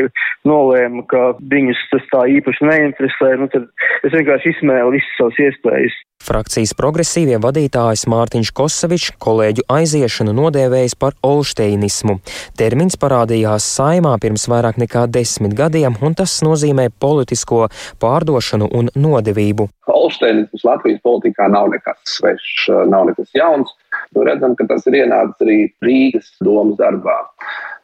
[0.50, 3.70] nolēma, ka viņus tas tā īpaši neinteresē, nu, tad
[4.04, 6.02] es vienkārši izsmēlu visas savas iespējas.
[6.24, 12.18] Frakcijas progresīvie vadītājs Mārtiņš Kosavičs kolēģu aiziešanu nodēvējis par olšteinismu.
[12.60, 17.68] Termins parādījās saimā pirms vairāk nekā desmit gadiem, un tas nozīmē politisko
[18.04, 19.70] pārdošanu un nodevību.
[19.94, 23.72] Olšteinisms Latvijas politikā nav nekas svešs, nav nekas jauns.
[24.14, 27.16] Nu, redzam, ka tas ir ienācis arī Rīgas domas darbā.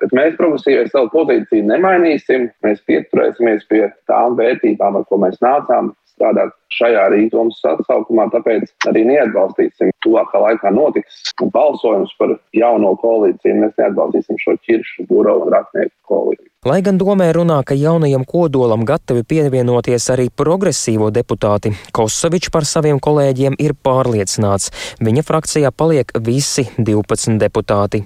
[0.01, 2.49] Bet mēs progresīvai savu pozīciju nemainīsim.
[2.65, 9.05] Mēs pieturēsimies pie tām vērtībām, ar ko mēs nācām strādāt šajā rītdienas sasaukumā, tāpēc arī
[9.10, 9.93] neatbalstīsim.
[10.05, 13.58] Tuvākā laikā notiks balsojums par jauno koalīciju.
[13.63, 16.49] Mēs neatbalstīsim šo ķiršu, burovu un raknieku koalīciju.
[16.67, 22.97] Lai gan domē runā, ka jaunajam kodolam gatavi pievienoties arī progresīvo deputāti, Kosovičs par saviem
[22.99, 24.67] kolēģiem ir pārliecināts.
[24.99, 28.01] Viņa frakcijā paliek visi 12 deputāti.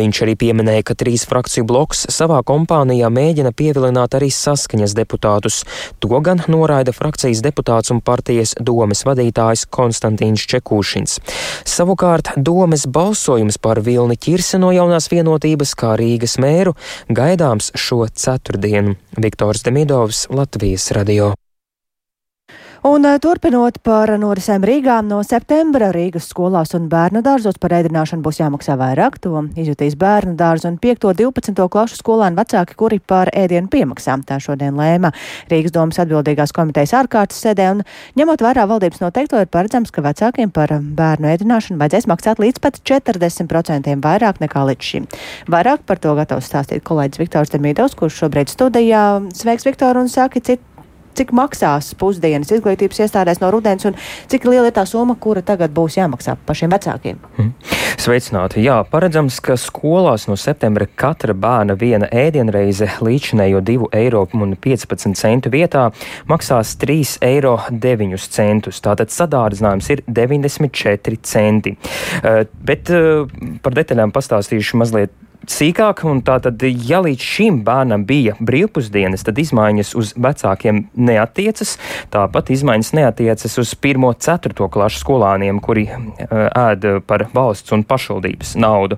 [0.00, 5.60] Viņš arī pieminēja, ka trīs frakciju bloks savā kompānijā mēģina pievilināt arī saskaņas deputātus.
[6.00, 11.18] To gan noraida frakcijas deputāts un partijas domes vadītājs Konstantīns Čekūšins.
[11.68, 16.76] Savukārt domes balsojums par Vilni Čirsi no jaunās vienotības kā Rīgas mēru
[17.08, 18.96] gaidāms šo ceturtdienu.
[19.20, 21.34] Viktors Demidovs, Latvijas radio.
[22.82, 28.24] Un eh, turpinot par norisēm Rīgā, no septembra Rīgas skolās un bērnu dārzos par ēdināšanu
[28.24, 29.18] būs jāmaksā vairāk.
[29.20, 31.04] To izjutīs bērnu dārzu un 5.
[31.10, 31.66] un 12.
[31.74, 34.22] klašu skolēnu vecāki, kuri par ēdienu piemaksām.
[34.24, 35.10] Tā šodien lēma
[35.52, 37.84] Rīgas domas atbildīgās komitejas ārkārtas sēdē un
[38.16, 42.80] ņemot vērā valdības noteikto ir paredzams, ka vecākiem par bērnu ēdināšanu vajadzēs maksāt līdz pat
[42.80, 45.10] 40% vairāk nekā līdz šim.
[45.52, 49.04] Vairāk par to gatavs stāstīt kolēģis Viktors Demīdovs, kurš šobrīd studijā.
[49.36, 50.64] Sveiks, Viktor, un saki, cit,
[51.20, 53.98] cik maksās pusdienas izglītības iestādēs no rudens un
[54.30, 57.20] cik liela ir tā summa, kura tagad būs jāmaksā pašiem vecākiem?
[57.36, 57.52] Hmm.
[58.00, 58.62] Sveicināti!
[58.64, 65.86] Jā, paredzams, ka skolās no septembra katra bērna viena ēdienreize līdzinējo 2,15 eiro vietā
[66.30, 67.56] maksās 3,9 eiro.
[68.80, 71.76] Tātad sadārdzinājums ir 94 centi.
[72.22, 73.26] Uh, bet uh,
[73.60, 75.12] par detaļām pastāstīšu mazliet
[75.48, 76.02] sīkāk.
[76.26, 81.70] Tātad, ja līdz šim bērnam bija brīvpusdienas, tad izmaiņas uz vecākiem neatiecas.
[82.12, 85.84] Tāpat izmaiņas neatiecas uz 1-4 klašu skolāniem, kuri
[86.28, 88.94] ēd par valsts un pašvaldības naudu.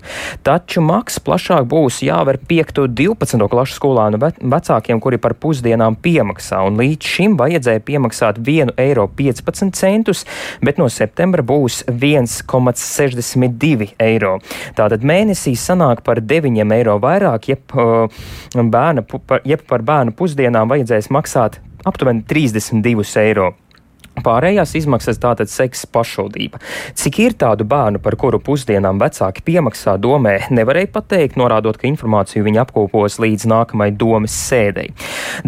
[0.46, 6.57] Taču maks plašāk būs jāver 5-12 klašu skolānu vecākiem, kuri par pusdienām piemaksā.
[6.66, 9.07] Un līdz šim vajadzēja piemaksāt 1,15 eiro,
[10.62, 14.33] bet no septembra būs 1,62 eiro.
[14.78, 17.77] Tātad mēnesī sanāk par 9 eiro vairāk, jeb,
[18.77, 19.05] bērna,
[19.49, 23.53] jeb par bērnu pusdienām vajadzēs maksāt aptuveni 32 eiro.
[24.21, 26.61] Pārējās izmaksas tātad seks pašvaldība.
[26.99, 32.45] Cik ir tādu bērnu, par kuru pusdienām vecāki piemaksā domē, nevarēja pateikt, norādot, ka informāciju
[32.45, 34.92] viņi apkopos līdz nākamajai domas sēdei.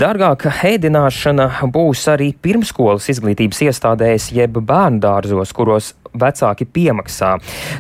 [0.01, 7.35] Dārgāka ēdināšana būs arī pirmskolas izglītības iestādēs jeb bērnu dārzos, kuros vecāki piemaksā.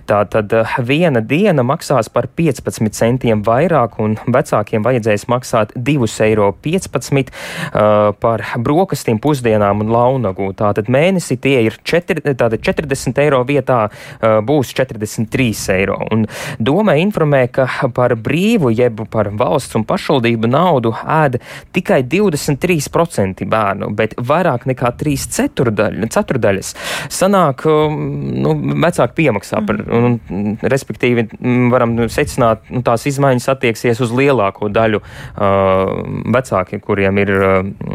[0.08, 6.24] Tā tad eh, viena diena maksās par 15 centiem vairāk, un vecākiem vajadzēs maksāt 2,15
[6.24, 10.50] eiro uh, par brokastīm, pusdienām un launagu.
[10.56, 15.98] Tātad mēnesī tie ir 4, tātad 40 eiro vietā uh, būs 43 eiro.
[16.14, 16.26] Un
[16.58, 21.40] doma informē, ka par brīvu jeb par valsts un pašvaldību naudu ēda
[21.74, 26.74] tikai 23% bērnu, bet vairāk nekā 3 ceturdaļas
[27.12, 30.04] sanāk um, nu, vecāki piemaksā par, mhm.
[30.08, 31.26] un, un, respektīvi,
[31.72, 36.02] varam secināt, nu, tās izmaiņas attieksies uz lielāko daļu uh,
[36.34, 37.54] vecākiem, kuriem ir uh,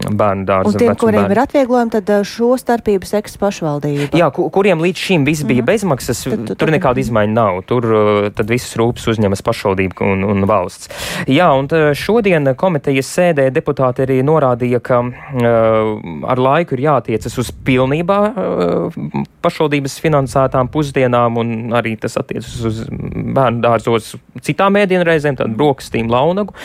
[0.10, 0.74] bērnu dārza.
[0.74, 1.36] Un tiem, kuriem bērni.
[1.38, 4.12] ir atvieglojumi, tad šo starpību seks pašvaldība.
[4.20, 7.60] Jā, kuriem līdz šim viss bija mm bezmaksas, tad, tu, tur nekāda izmaiņa nav.
[7.70, 10.90] Tur uh, tad visas rūpes uzņemas pašvaldība un, un valsts.
[11.30, 15.92] Jā, un šodien komitejas sēdē deputāti arī norādīja, ka uh,
[16.32, 19.00] ar laiku ir jātiecas uz pilnībā uh,
[19.46, 26.10] pašvaldības finansējumu finansētām pusdienām, un arī tas attiecas uz bērnu dārzos citām ēdienreizēm, tad brokastīm,
[26.12, 26.56] launagu.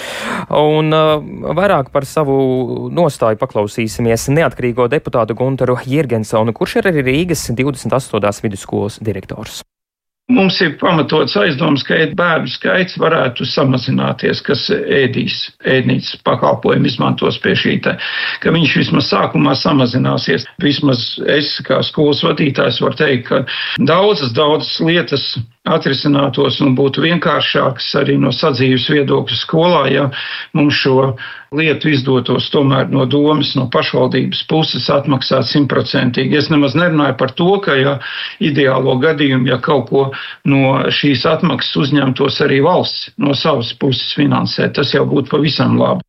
[0.51, 1.21] Un uh,
[1.55, 8.43] vairāk par savu nostāju paklausīsimies neatkarīgo deputātu Gunteru Jirgensonu, kurš ir arī Rīgas 28.
[8.45, 9.63] vidusskolas direktors.
[10.33, 15.35] Mums ir pamatots aizdoms, ka bērnu skaits varētu samazināties, kas ēdīs,
[15.69, 17.93] ēdnīcas pakalpojumu izmantos pie šī te,
[18.41, 20.47] ka viņš vismaz sākumā samazināsies.
[20.65, 23.43] Vismaz es kā skolas vadītājs varu teikt, ka
[23.85, 25.27] daudzas, daudzas lietas
[25.65, 30.05] atrisinātos un būtu vienkāršāks arī no sadzīves viedokļa skolā, ja
[30.53, 31.15] mums šo
[31.57, 36.37] lietu izdotos tomēr no domas, no pašvaldības puses atmaksāt simtprocentīgi.
[36.37, 37.99] Es nemaz nerunāju par to, ka ja
[38.45, 40.07] ideālo gadījumu, ja kaut ko
[40.45, 46.05] no šīs atmaksas uzņemtos arī valsts no savas puses finansēt, tas jau būtu pavisam labi.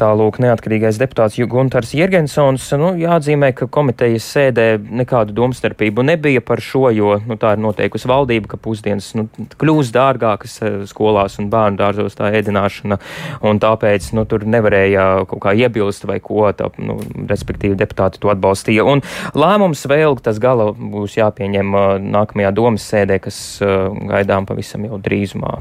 [0.00, 2.64] Tālūk, neatkarīgais deputāts Guntars Jērgensons.
[2.80, 8.08] Nu, jāatzīmē, ka komitejas sēdē nekādu domstarpību nebija par šo, jo nu, tā ir noteikusi
[8.10, 9.26] valdība, ka pusdienas nu,
[9.60, 13.00] kļūs dārgākas eh, skolās un bērnu dārzos tā ēdināšana,
[13.46, 16.98] un tāpēc nu, tur nevarēja kaut kā iebilst vai ko, tā, nu,
[17.30, 18.86] respektīvi deputāti to atbalstīja.
[18.88, 19.04] Un
[19.36, 25.00] lēmums vēl tas gala būs jāpieņem uh, nākamajā domas sēdē, kas uh, gaidām pavisam jau
[25.02, 25.58] drīzumā.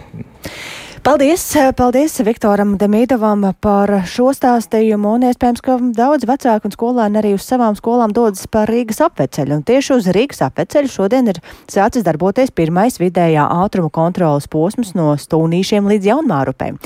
[0.99, 1.43] Paldies,
[1.77, 7.45] paldies Viktoram Demīdovam par šo stāstījumu, un iespējams, ka daudz vecāku un skolēni arī uz
[7.47, 11.39] savām skolām dodas pa Rīgas apveceļu, un tieši uz Rīgas apveceļu šodien ir
[11.71, 16.81] sācis darboties pirmais vidējā ātruma kontrolas posms no stūnīšiem līdz jaunmārupēm.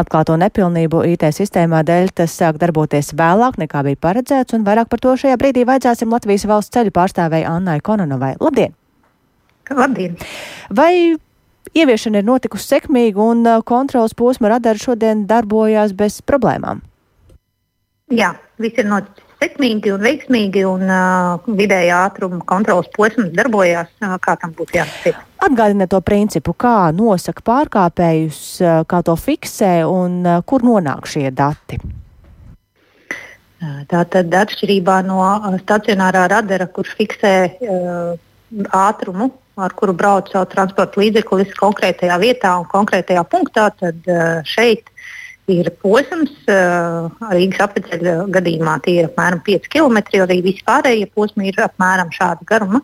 [0.00, 5.04] Atklāto nepilnību IT sistēmā dēļ tas sāk darboties vēlāk nekā bija paredzēts, un vairāk par
[5.04, 8.36] to šajā brīdī vajadzēsim Latvijas valsts ceļu pārstāvēja Annai Kononovai.
[8.40, 8.72] Labdien!
[9.68, 10.16] Labdien!
[10.72, 11.18] Vai
[11.78, 16.80] Ieviešana ir notikusi sekmīgi un uh, kontrolas posma radari šodien darbojās bez problēmām.
[18.10, 24.16] Jā, viss ir noticis sekmīgi un veiksmīgi, un uh, vidējā ātruma kontrolas posms darbojās, uh,
[24.22, 25.20] kā tam būtu jānotiek.
[25.46, 31.28] Atgādiniet to principu, kā nosaka pārkāpējus, uh, kā to fiksē un uh, kur nonāk šie
[31.30, 31.78] dati.
[33.58, 35.22] Uh, Tātad atšķirībā no
[35.62, 38.16] stacionārā radara, kurš fiksē uh,
[38.74, 44.90] ātrumu ar kuru brauc savu transporta līdzeklis konkrētajā vietā un konkrētajā punktā, tad eh, šeit
[45.50, 46.34] ir posms.
[46.50, 52.46] Eh, Rīgas apceļa gadījumā tie ir apmēram 5 km, arī vispārējie posmi ir apmēram šāda
[52.48, 52.82] garuma.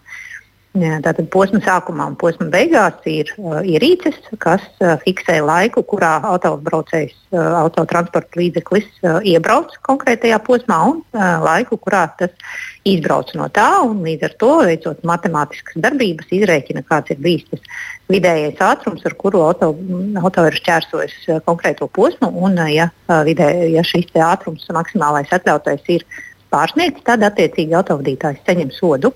[0.74, 7.14] Tātad posma sākumā un posma beigās ir uh, ierīces, kas uh, fiksē laiku, kurā autobraucējs,
[7.30, 12.34] uh, autotransporta līdzeklis uh, iebrauc konkrētajā posmā un uh, laiku, kurā tas
[12.82, 13.68] izbrauc no tā.
[13.86, 17.62] Līdz ar to, veicot matemātiskas darbības, izrēķina, kāds ir bijis tas
[18.10, 19.70] vidējais ātrums, ar kuru auto,
[20.18, 22.34] auto ir šķērsojis uh, konkrēto posmu.
[22.34, 26.08] Un, uh, ja, uh, vidē, ja šis ātrums maksimālais atļautais ir
[26.54, 29.10] pārsniegts, tad attiecīgi autovadītājs saņem sodu.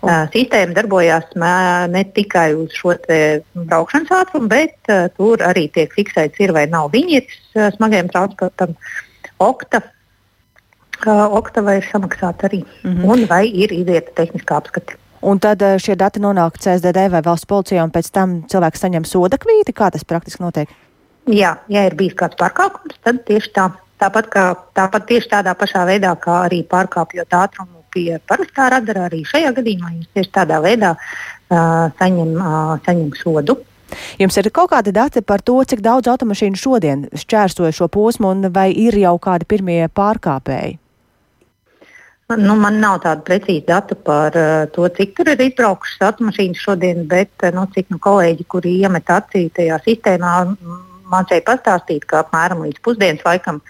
[0.00, 1.36] Uh, sistēma darbojās
[1.92, 6.90] ne tikai uz šo braukšanas ātrumu, bet uh, tur arī tiek fiksēts, ir vai nav
[6.94, 8.74] viņietis uh, smagajam transportam.
[9.38, 9.82] Okta,
[11.04, 13.12] uh, oktava ir samaksāta arī, mm -hmm.
[13.12, 14.98] un vai ir izieta tehniskā apskate.
[15.20, 19.36] Un tad šie dati nonāk CSDD vai valsts policijā, un pēc tam cilvēks saņem soda
[19.36, 19.74] kvīti.
[19.74, 20.68] Kā tas praktiski notiek?
[21.26, 23.68] Jā, ja ir bijis kāds pārkāpums, tad tieši tā.
[23.98, 24.44] Tāpat, kā,
[24.78, 29.94] tāpat tieši tādā pašā veidā, kā arī pārkāpjot ātrumu pie parastā radara, arī šajā gadījumā
[29.96, 33.58] jūs tieši tādā veidā uh, saņem, uh, saņem sodu.
[34.20, 38.52] Jums ir kaut kādi dati par to, cik daudz automašīnu šodien šķērsoja šo posmu, un
[38.52, 40.76] vai ir jau kādi pirmie pārkāpēji?
[42.36, 47.06] Nu, man nav tādu precīzu datu par uh, to, cik tur ir izbraukušas automašīnas šodien,
[47.08, 50.34] bet nu, cik nu, kolēģi, kuri iemet acī tajā sistēmā,
[51.12, 53.60] mācīja pastāstīt, ka apmēram līdz pusdienas laikam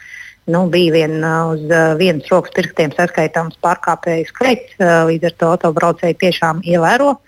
[0.48, 1.64] nu, bija vien uz
[2.00, 4.78] vienas rokas pirkstiem saskaitāms pārkāpēju skaits.
[4.80, 7.18] Līdz ar to autobraucēji tiešām ievēro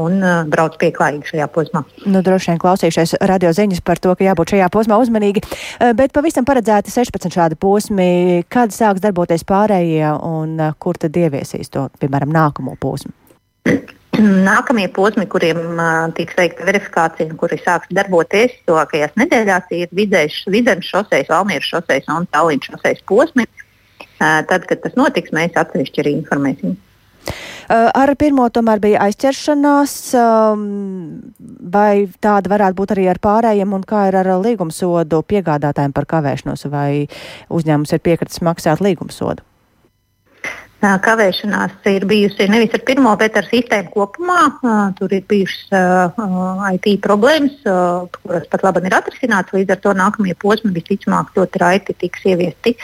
[0.00, 1.82] un uh, brauc pieklājīgi šajā posmā.
[2.08, 6.14] Nu, droši vien klausījušies radio ziņas par to, ka jābūt šajā posmā uzmanīgi, uh, bet
[6.16, 8.42] pavisam paredzēti 16 šādi posmi.
[8.52, 13.12] Kad sāks darboties pārējie un uh, kur tad ieviesīs to, piemēram, nākamo posmu?
[14.48, 15.80] Nākamie posmi, kuriem
[16.16, 22.68] tiks veikta verifikācija, kuri sāks darboties tuvākajās nedēļās, ir Vidzemes šoseis, Valmieras šoseis un Tallinas
[22.68, 23.48] šoseis posmi.
[24.22, 26.76] Tad, kad tas notiks, mēs atsevišķi arī informēsim.
[27.72, 29.94] Ar pirmo tomēr bija aizķeršanās,
[31.72, 31.92] vai
[32.22, 37.06] tāda varētu būt arī ar pārējiem, un kā ir ar līgumsodu piegādātājiem par kavēšanos, vai
[37.48, 39.46] uzņēmums ir piekritis maksāt līgumsodu?
[40.82, 44.40] Kavēšanās ir bijusi nevis ar pirmo, bet ar sistēmu kopumā.
[44.98, 46.16] Tur ir bijušas
[46.74, 47.54] IT problēmas,
[48.16, 49.54] kuras pat labi ir atrisinātas.
[49.54, 52.74] Līdz ar to nākamie posmi visticamāk ļoti raiti tiks ieviesti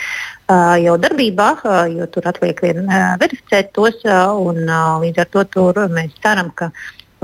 [0.84, 1.48] jau darbībā,
[1.96, 2.86] jo tur atliek vien
[3.20, 4.00] verificēt tos.
[4.06, 4.62] Un,
[5.02, 6.70] līdz ar to mēs ceram, ka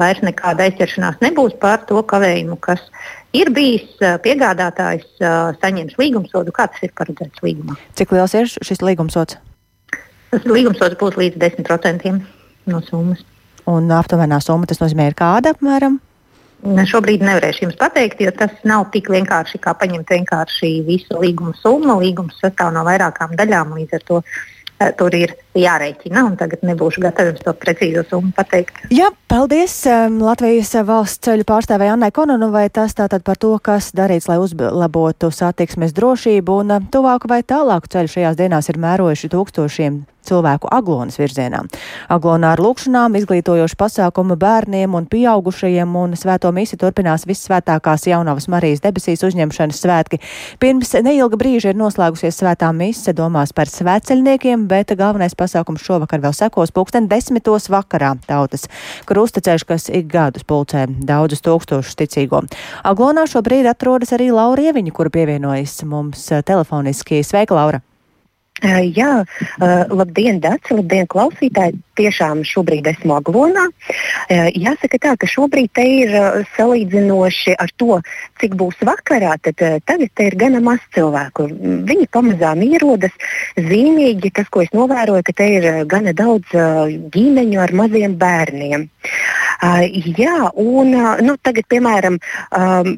[0.00, 2.82] vairs nekāda aizķeršanās nebūs par to kavējumu, kas
[3.30, 3.86] ir bijis.
[4.26, 5.06] Piegādātājs
[5.62, 7.78] saņems līgumsodu, kā tas ir paredzēts līgumā.
[7.94, 9.38] Cik liels ir šis līgumsods?
[10.34, 12.16] Tas līgumsods būs līdz 10%
[12.72, 13.22] no summas.
[13.70, 16.00] Un aptuvenā summa tas nozīmē, ir kāda apmēram?
[16.88, 21.98] Šobrīd nevarēšu jums pateikt, jo tas nav tik vienkārši kā paņemt vienkārši visu līguma summu.
[22.00, 24.20] Līgums sastāv no vairākām daļām, līdz ar to
[24.80, 26.24] Eh, tur ir jārēķina.
[26.38, 28.80] Tagad nebūšu gatava jums to precīzo summu pateikt.
[28.94, 29.76] Jā, paldies
[30.18, 32.66] Latvijas valsts ceļu pārstāvēja Annai Kononovai.
[32.74, 37.92] Tas tātad par to, kas darīts, lai uzlabotu satiksmes drošību un eh, tuvāku vai tālāku
[37.94, 41.62] ceļu šajās dienās ir mērojuši tūkstošiem cilvēku Aglonas virzienā.
[42.12, 48.82] Aglonā ar lūkšanām, izglītojošu pasākumu bērniem un pieaugušajiem un svēto misi turpinās vissvētākās jaunavas Marijas
[48.84, 50.20] debesīs uzņemšanas svētki.
[50.62, 56.34] Pirms neilga brīža ir noslēgusies svētā mise domās par svētceļniekiem, bet galvenais pasākums šovakar vēl
[56.36, 58.66] sekos pulksten desmitos vakarā tautas
[59.08, 62.44] krustaceļš, kas ik gadus pulcē daudzus tūkstošus ticīgo.
[62.84, 67.22] Aglonā šobrīd atrodas arī Laura Ieviņa, kura pievienojas mums telefoniski.
[67.24, 67.84] Sveika, Laura!
[68.62, 69.24] Jā,
[69.90, 71.80] labdien, Dārsa, labdien, klausītāji!
[71.94, 73.68] Tiešām šobrīd esmu Aglonā.
[74.30, 76.14] Jāsaka tā, ka šobrīd te ir
[76.56, 78.00] salīdzinoši ar to,
[78.42, 81.46] cik būs vakarā, tad tagad te ir gana maz cilvēku.
[81.86, 83.14] Viņi pamazām ierodas
[83.54, 84.32] zīmīgi.
[84.34, 86.50] Tas, ko es novēroju, ka te ir gana daudz
[87.14, 88.88] ģimeņu ar maziem bērniem.
[90.18, 90.90] Jā, un
[91.24, 92.18] nu, tagad, piemēram,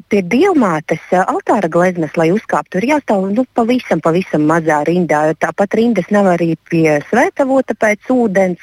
[0.09, 5.21] pie diamātes uh, altāra gleznas, lai uzkāptu, ir jāstāv nu, pavisam, pavisam mazā rindā.
[5.57, 8.61] Tāpat rindas nav arī pie svētavota pēc ūdens.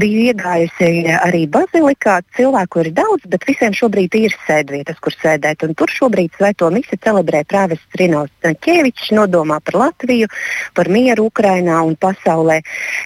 [0.00, 2.14] Biju iegājusi arī bazilikā.
[2.38, 5.66] Cilvēku ir daudz, bet visiem šobrīd ir sēdvietas, kur sēdēt.
[5.66, 8.32] Un tur šobrīd svēto misi celebrē prāvests Rinovs
[8.64, 10.30] Ķēvičs, nodomā par Latviju,
[10.72, 12.62] par mieru Ukrainā un pasaulē.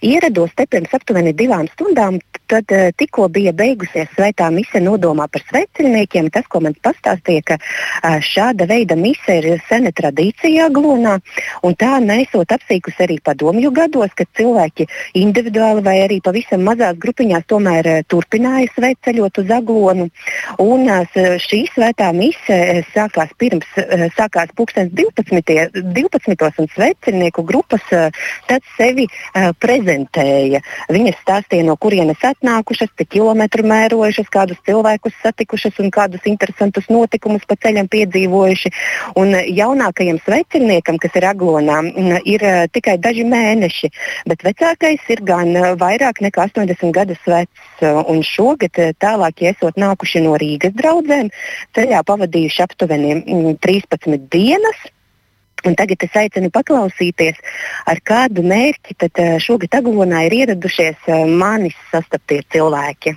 [0.06, 5.42] Ierados te pirms aptuveni divām stundām, tad uh, tikko bija beigusies svētā mise nodomā par
[5.48, 6.30] sveceļniekiem.
[6.34, 11.16] Tas, ko man pastāstīja, ka uh, šāda veida mise ir sena tradīcija Glonā,
[11.66, 14.88] un tā nesot apsīkus arī padomju gados, kad cilvēki
[15.18, 20.08] individuāli vai arī pavisam mazās grupiņās tomēr uh, turpināja sveceļot uz Aglonu.
[20.62, 20.86] Un
[21.42, 22.56] šī svētā mise
[22.92, 23.66] sākās pirms,
[24.16, 24.92] sākās 12.
[25.74, 26.50] 12.
[26.62, 29.06] un sveceļnieku grupas tad sevi
[29.62, 30.62] prezentēja.
[30.92, 37.44] Viņas stāstīja, no kurienes atnākušas, cik kilometru mērojušas, kādus cilvēkus satikušas un kādus interesantus notikumus
[37.48, 38.72] pa ceļam piedzīvojuši.
[39.16, 41.80] Un jaunākajam sveiciniekam, kas ir Aglonā,
[42.24, 43.92] ir tikai daži mēneši,
[44.28, 47.84] bet vecākais ir gan vairāk nekā 80 gadus vecs.
[48.06, 51.32] Un šogad tālāk, ja esot nākuši no Rīgas draugiem,
[51.76, 53.16] ceļā pavadījuši aptuveni
[53.62, 54.84] 13 dienas.
[55.66, 57.38] Un tagad es aicinu paklausīties,
[57.90, 63.16] ar kādu mērķi tad šogad Aglonā ir ieradušies manis sastaptie cilvēki.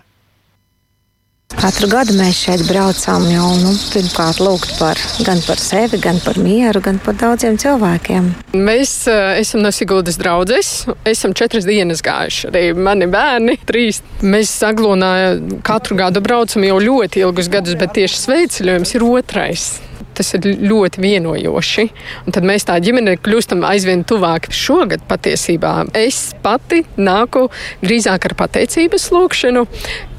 [1.57, 6.37] Katru gadu mēs šeit braucām jau nu, pirmkārt lūgt par, gan par sevi, gan par
[6.39, 8.29] mieru, gan par daudziem cilvēkiem.
[8.53, 10.85] Mēs uh, esam no Siguldas draudzes.
[11.09, 12.47] Esam četras dienas gājuši.
[12.53, 14.03] Arī mani bērni, trīs.
[14.21, 15.11] Mēs Aglonā
[15.65, 19.69] katru gadu braucam jau ļoti ilgus gadus, bet tieši sveiceļojums ir otrais
[20.17, 21.87] tas ir ļoti vienojoši.
[22.25, 24.51] Un tad mēs tā ģimene kļūstam aizvien tuvāk.
[24.53, 27.47] Šogad patiesībā es pati nāku
[27.83, 29.65] drīzāk ar pateicības lūgšanu,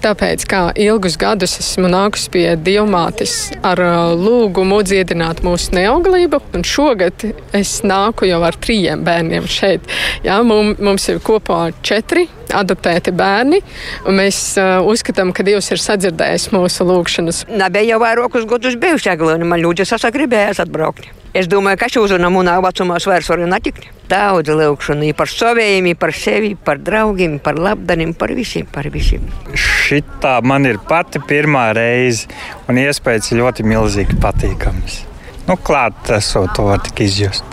[0.01, 6.64] Tāpēc, kā ilgus gadus esmu nākusi pie dievmātes ar uh, lūgumu dziedināt mūsu neauglību, un
[6.64, 7.26] šogad
[7.57, 9.85] es nāku jau ar trījiem bērniem šeit.
[10.24, 13.61] Jā, mums, ir kopā četri adoptēti bērni,
[14.09, 17.43] mēs uh, uzskatām, ka Dievs ir sadzirdējis mūsu lūgšanas.
[17.53, 21.07] Nebija jau vairākus gadus bijuši Aglona, man ļoti sasagribējās atbraukt.
[21.33, 23.87] Es domāju, ka šī uzruna manā vecumā vairs var netikt.
[24.11, 29.23] Daudz lūkšanu par saviem, par sevi, par draugiem, par labdanim, par visiem, par visiem.
[29.55, 32.27] Šitā man ir pati pirmā reize,
[32.68, 35.05] un iespējas ļoti milzīgi patīkams.
[35.47, 37.45] Nu, klāt esot to var tik izjust.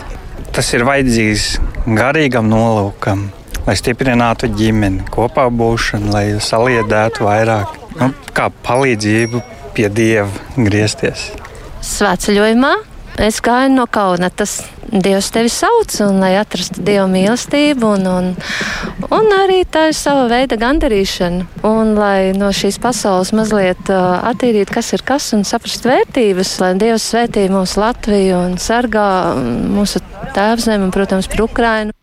[0.54, 3.28] Tas ir vajadzīgs garīgam nolūkam,
[3.68, 9.44] lai stiprinātu ģimeni, kopā būšanu, lai saliedētu vairāk, nu, kā palīdzību
[9.78, 11.30] pie Dieva griezties.
[11.88, 12.76] Svētceļojumā
[13.18, 14.30] Es gāju no kauna.
[14.30, 18.30] Tas Dievs tevi sauc, un lai atrastu Dieva mīlestību, un, un,
[19.18, 21.48] un arī tā ir sava veida gandarīšana.
[21.68, 26.72] Un lai no šīs pasaules mazliet uh, attīrītu, kas ir kas, un saprast vērtības, lai
[26.80, 29.10] Dievs svētī mūsu Latviju un sargā
[29.76, 30.04] mūsu
[30.38, 31.97] tēvzemi un, protams, par Ukrainu.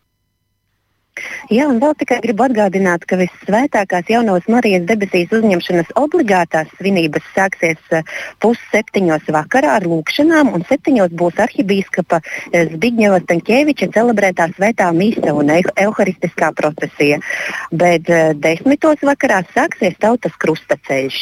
[1.53, 7.93] Jā, un vēl tikai gribu atgādināt, ka vissvētākās jaunās Marijas debesīs uzņemšanas obligātās svinības sāksies
[7.93, 8.01] eh,
[8.41, 15.53] pusseptiņos vakarā ar lūkšanām, un septiņos būs arhibīskapa eh, Zbigņeva Staņķēviča celebrētā svētā mise un
[15.53, 17.21] evharistiskā procesija.
[17.69, 21.21] Bet eh, desmitos vakarā sāksies tautas krustaceļš.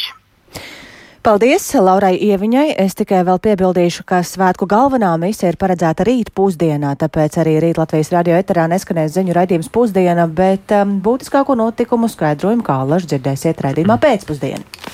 [1.24, 2.74] Paldies Laurai Ieviņai.
[2.82, 7.80] Es tikai vēl piebildīšu, ka svētku galvenā misija ir paredzēta rīt pusdienā, tāpēc arī rīt
[7.80, 13.64] Latvijas radio eterā neskanēs ziņu raidījums pusdiena, bet um, būtiskāko notikumu skaidrojumu kā alaži dzirdēsiet
[13.64, 14.92] raidījumā pēcpusdienā.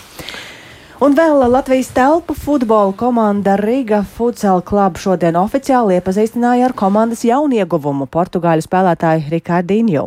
[1.01, 8.05] Un vēl Latvijas telpu futbola komanda Riga Futsal Club šodien oficiāli iepazīstināja ar komandas jaunieguvumu
[8.13, 10.05] portugāļu spēlētāju Rikardīņu.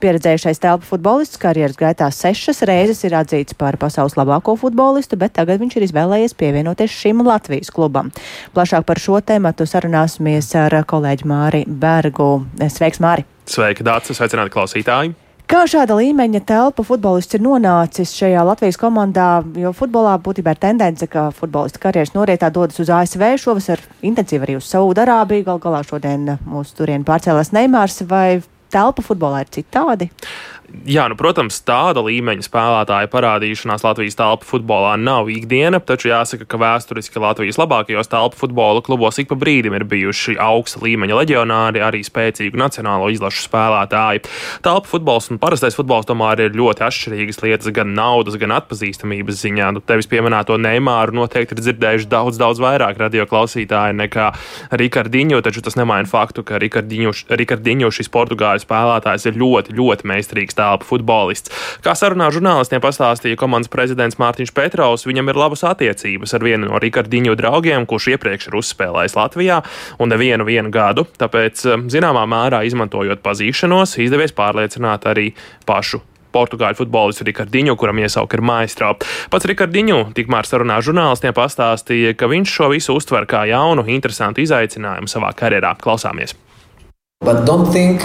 [0.00, 5.60] Pieredzējušais telpu futbolists karjeras gaitā sešas reizes ir atzīts par pasaules labāko futbolistu, bet tagad
[5.60, 8.08] viņš ir izvēlējies pievienoties šim Latvijas klubam.
[8.56, 12.38] Plašāk par šo tēmatu sarunāsimies ar kolēģi Māri Bergu.
[12.64, 13.28] Sveiks, Māri!
[13.44, 14.16] Sveiki, Dārts!
[14.16, 15.18] Sveicināti klausītāji!
[15.50, 19.40] Kā šāda līmeņa telpa futbolists ir nonācis šajā Latvijas komandā?
[19.58, 24.54] Jo futbolā būtībā ir tendence, ka futbolista karjeras norietā dodas uz ASV, šovasar intensīvi arī
[24.60, 25.48] uz Saudārābiju.
[25.48, 27.98] Gal galā šodien mūsu turieni pārcēlās Neimārs.
[28.06, 30.06] Vai telpa futbolā ir citādi?
[30.70, 36.60] Jā, nu, protams, tāda līmeņa spēlētāja parādīšanās Latvijas telpu futbolā nav ikdiena, taču jāsaka, ka
[36.62, 42.04] vēsturiski Latvijas labākajos telpu futbola klubos ik pa brīdim ir bijuši augsta līmeņa leģionāri, arī
[42.06, 44.22] spēcīgu nacionālo izlašu spēlētāji.
[44.62, 49.72] Telpu futbols un parastais futbols tomēr ir ļoti atšķirīgas lietas gan naudas, gan atpazīstamības ziņā.
[49.74, 54.30] Nu, tevis pieminēto Neimāru noteikti ir dzirdējuši daudz, daudz vairāk radio klausītāji nekā
[54.78, 60.88] Rikardiņu, taču tas nemaina faktu, ka Rikardiņu šis portugāļu spēlētājs ir ļoti, ļoti meistarīgs telpu
[60.92, 61.52] futbolists.
[61.84, 66.80] Kā sarunā žurnālistiem pastāstīja komandas prezidents Mārtiņš Petrovs, viņam ir labas attiecības ar vienu no
[66.82, 69.62] Rikardiņu draugiem, kurš iepriekš ir uzspēlējis Latvijā
[70.00, 71.06] un nevienu vienu gadu.
[71.20, 75.30] Tāpēc, um, zināmā mērā izmantojot pazīšanos, izdevies pārliecināt arī
[75.68, 76.04] pašu
[76.34, 78.92] portugāļu futbolistu Rikardiņu, kuram iesauka ir maistro.
[79.32, 85.10] Pats Rikardiņu tikmēr sarunā žurnālistiem pastāstīja, ka viņš šo visu uztver kā jaunu, interesantu izaicinājumu
[85.10, 85.74] savā karjerā.
[85.82, 86.36] Klausāmies!
[87.20, 88.00] But don't think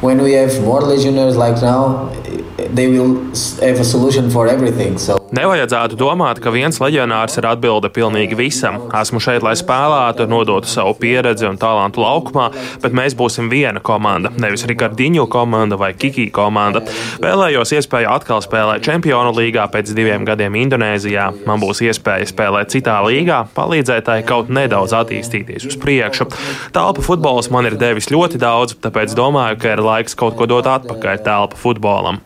[0.00, 2.08] when we have more legionnaires like now,
[2.56, 3.16] they will
[3.60, 4.98] have a solution for everything.
[4.98, 8.80] So Nevajadzētu domāt, ka viens leģionārs ir atbilde pilnīgi visam.
[8.98, 12.48] Esmu šeit, lai spēlētu, nodotu savu pieredzi un talantu laukumā,
[12.82, 16.82] bet mēs būsim viena komanda, nevis Rikardiņu komanda vai Kiki komanda.
[17.22, 21.28] Vēlējos iespēju atkal spēlēt Čempionu līgā pēc diviem gadiem Indonēzijā.
[21.46, 26.26] Man būs iespēja spēlēt citā līgā, palīdzēt tai kaut nedaudz attīstīties uz priekšu.
[26.74, 30.66] Telpa futbols man ir devis ļoti daudz, tāpēc domāju, ka ir laiks kaut ko dot
[30.74, 32.18] atpakaļ telpa futbolam.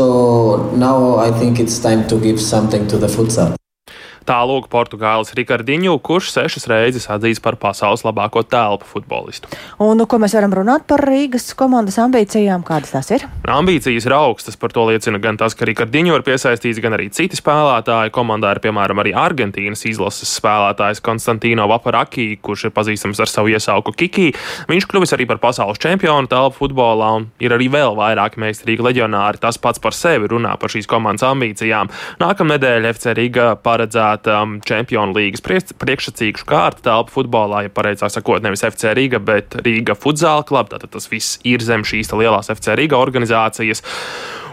[0.00, 0.29] uh,
[0.76, 3.56] now I think it's time to give something to the futsal.
[4.28, 9.48] Tālūk Portugāles Rikardiņu, kurš sešas reizes atzīts par pasaules labāko telpu futbolistu.
[9.80, 12.62] Un nu, ko mēs varam runāt par Rīgas komandas ambīcijām?
[12.66, 13.24] Kādas tās ir?
[13.50, 17.38] Ambīcijas ir augstas, par to liecina gan tas, ka Rikardiņu ir piesaistīts, gan arī citi
[17.40, 18.12] spēlētāji.
[18.14, 23.96] Komandā ir piemēram arī Argentīnas izlases spēlētājs Konstantino Vaparaki, kurš ir pazīstams ar savu iesauku
[23.96, 24.30] Kiki.
[24.70, 29.40] Viņš kļuvis arī par pasaules čempionu telpu futbolā, un ir arī vēl vairāki meistarīgi leģionāri.
[29.42, 31.90] Tas pats par sevi runā par šīs komandas ambīcijām.
[32.20, 38.64] Nākamnedēļ FC Riga paredzēta um, Čempionu līgas priekšsacīkšu kārta telpu futbolā, ja pareizāk sakot, nevis
[38.66, 40.74] FC Riga, bet Riga Futzāla kluba.
[40.74, 43.84] Tātad tas viss ir zem šīs lielās FC Riga organizācijas.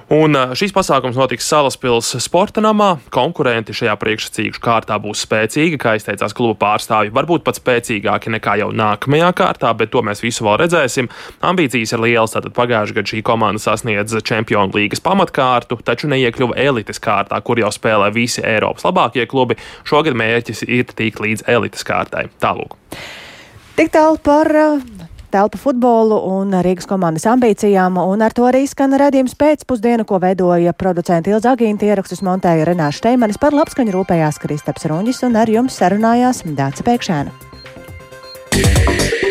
[0.07, 2.93] Un šīs pasākums notiks Salaspils sporta namā.
[3.11, 7.11] Konkurenti šajā priekšsacīkšu kārtā būs spēcīgi, kā izteicās kluba pārstāvji.
[7.11, 11.11] Varbūt pat spēcīgāki nekā jau nākamajā kārtā, bet to mēs visu vēl redzēsim.
[11.51, 17.03] Ambīcijas ir lielas, tātad pagājušajā gadā šī komanda sasniedz Čempionu līgas pamatkārtu, taču neiekļuva elites
[17.03, 19.59] kārtā, kur jau spēlē visi Eiropas labākie klubi.
[19.83, 22.29] Šogad mērķis ir tikt līdz elites kārtai.
[22.39, 22.79] Tālūk.
[23.75, 24.55] Tik tālu par
[25.33, 30.73] telpa futbolu un Rīgas komandas ambīcijām, un ar to arī skan redzījums pēcpusdiena, ko veidoja
[30.77, 35.77] producenti Ilza Agīnta ierakstus montēja Renāša Steimanis par labskaņu rūpējās Kristaps Runģis, un ar jums
[35.77, 37.35] sarunājās Dāca Pēkšēna.
[38.57, 39.26] Yeah.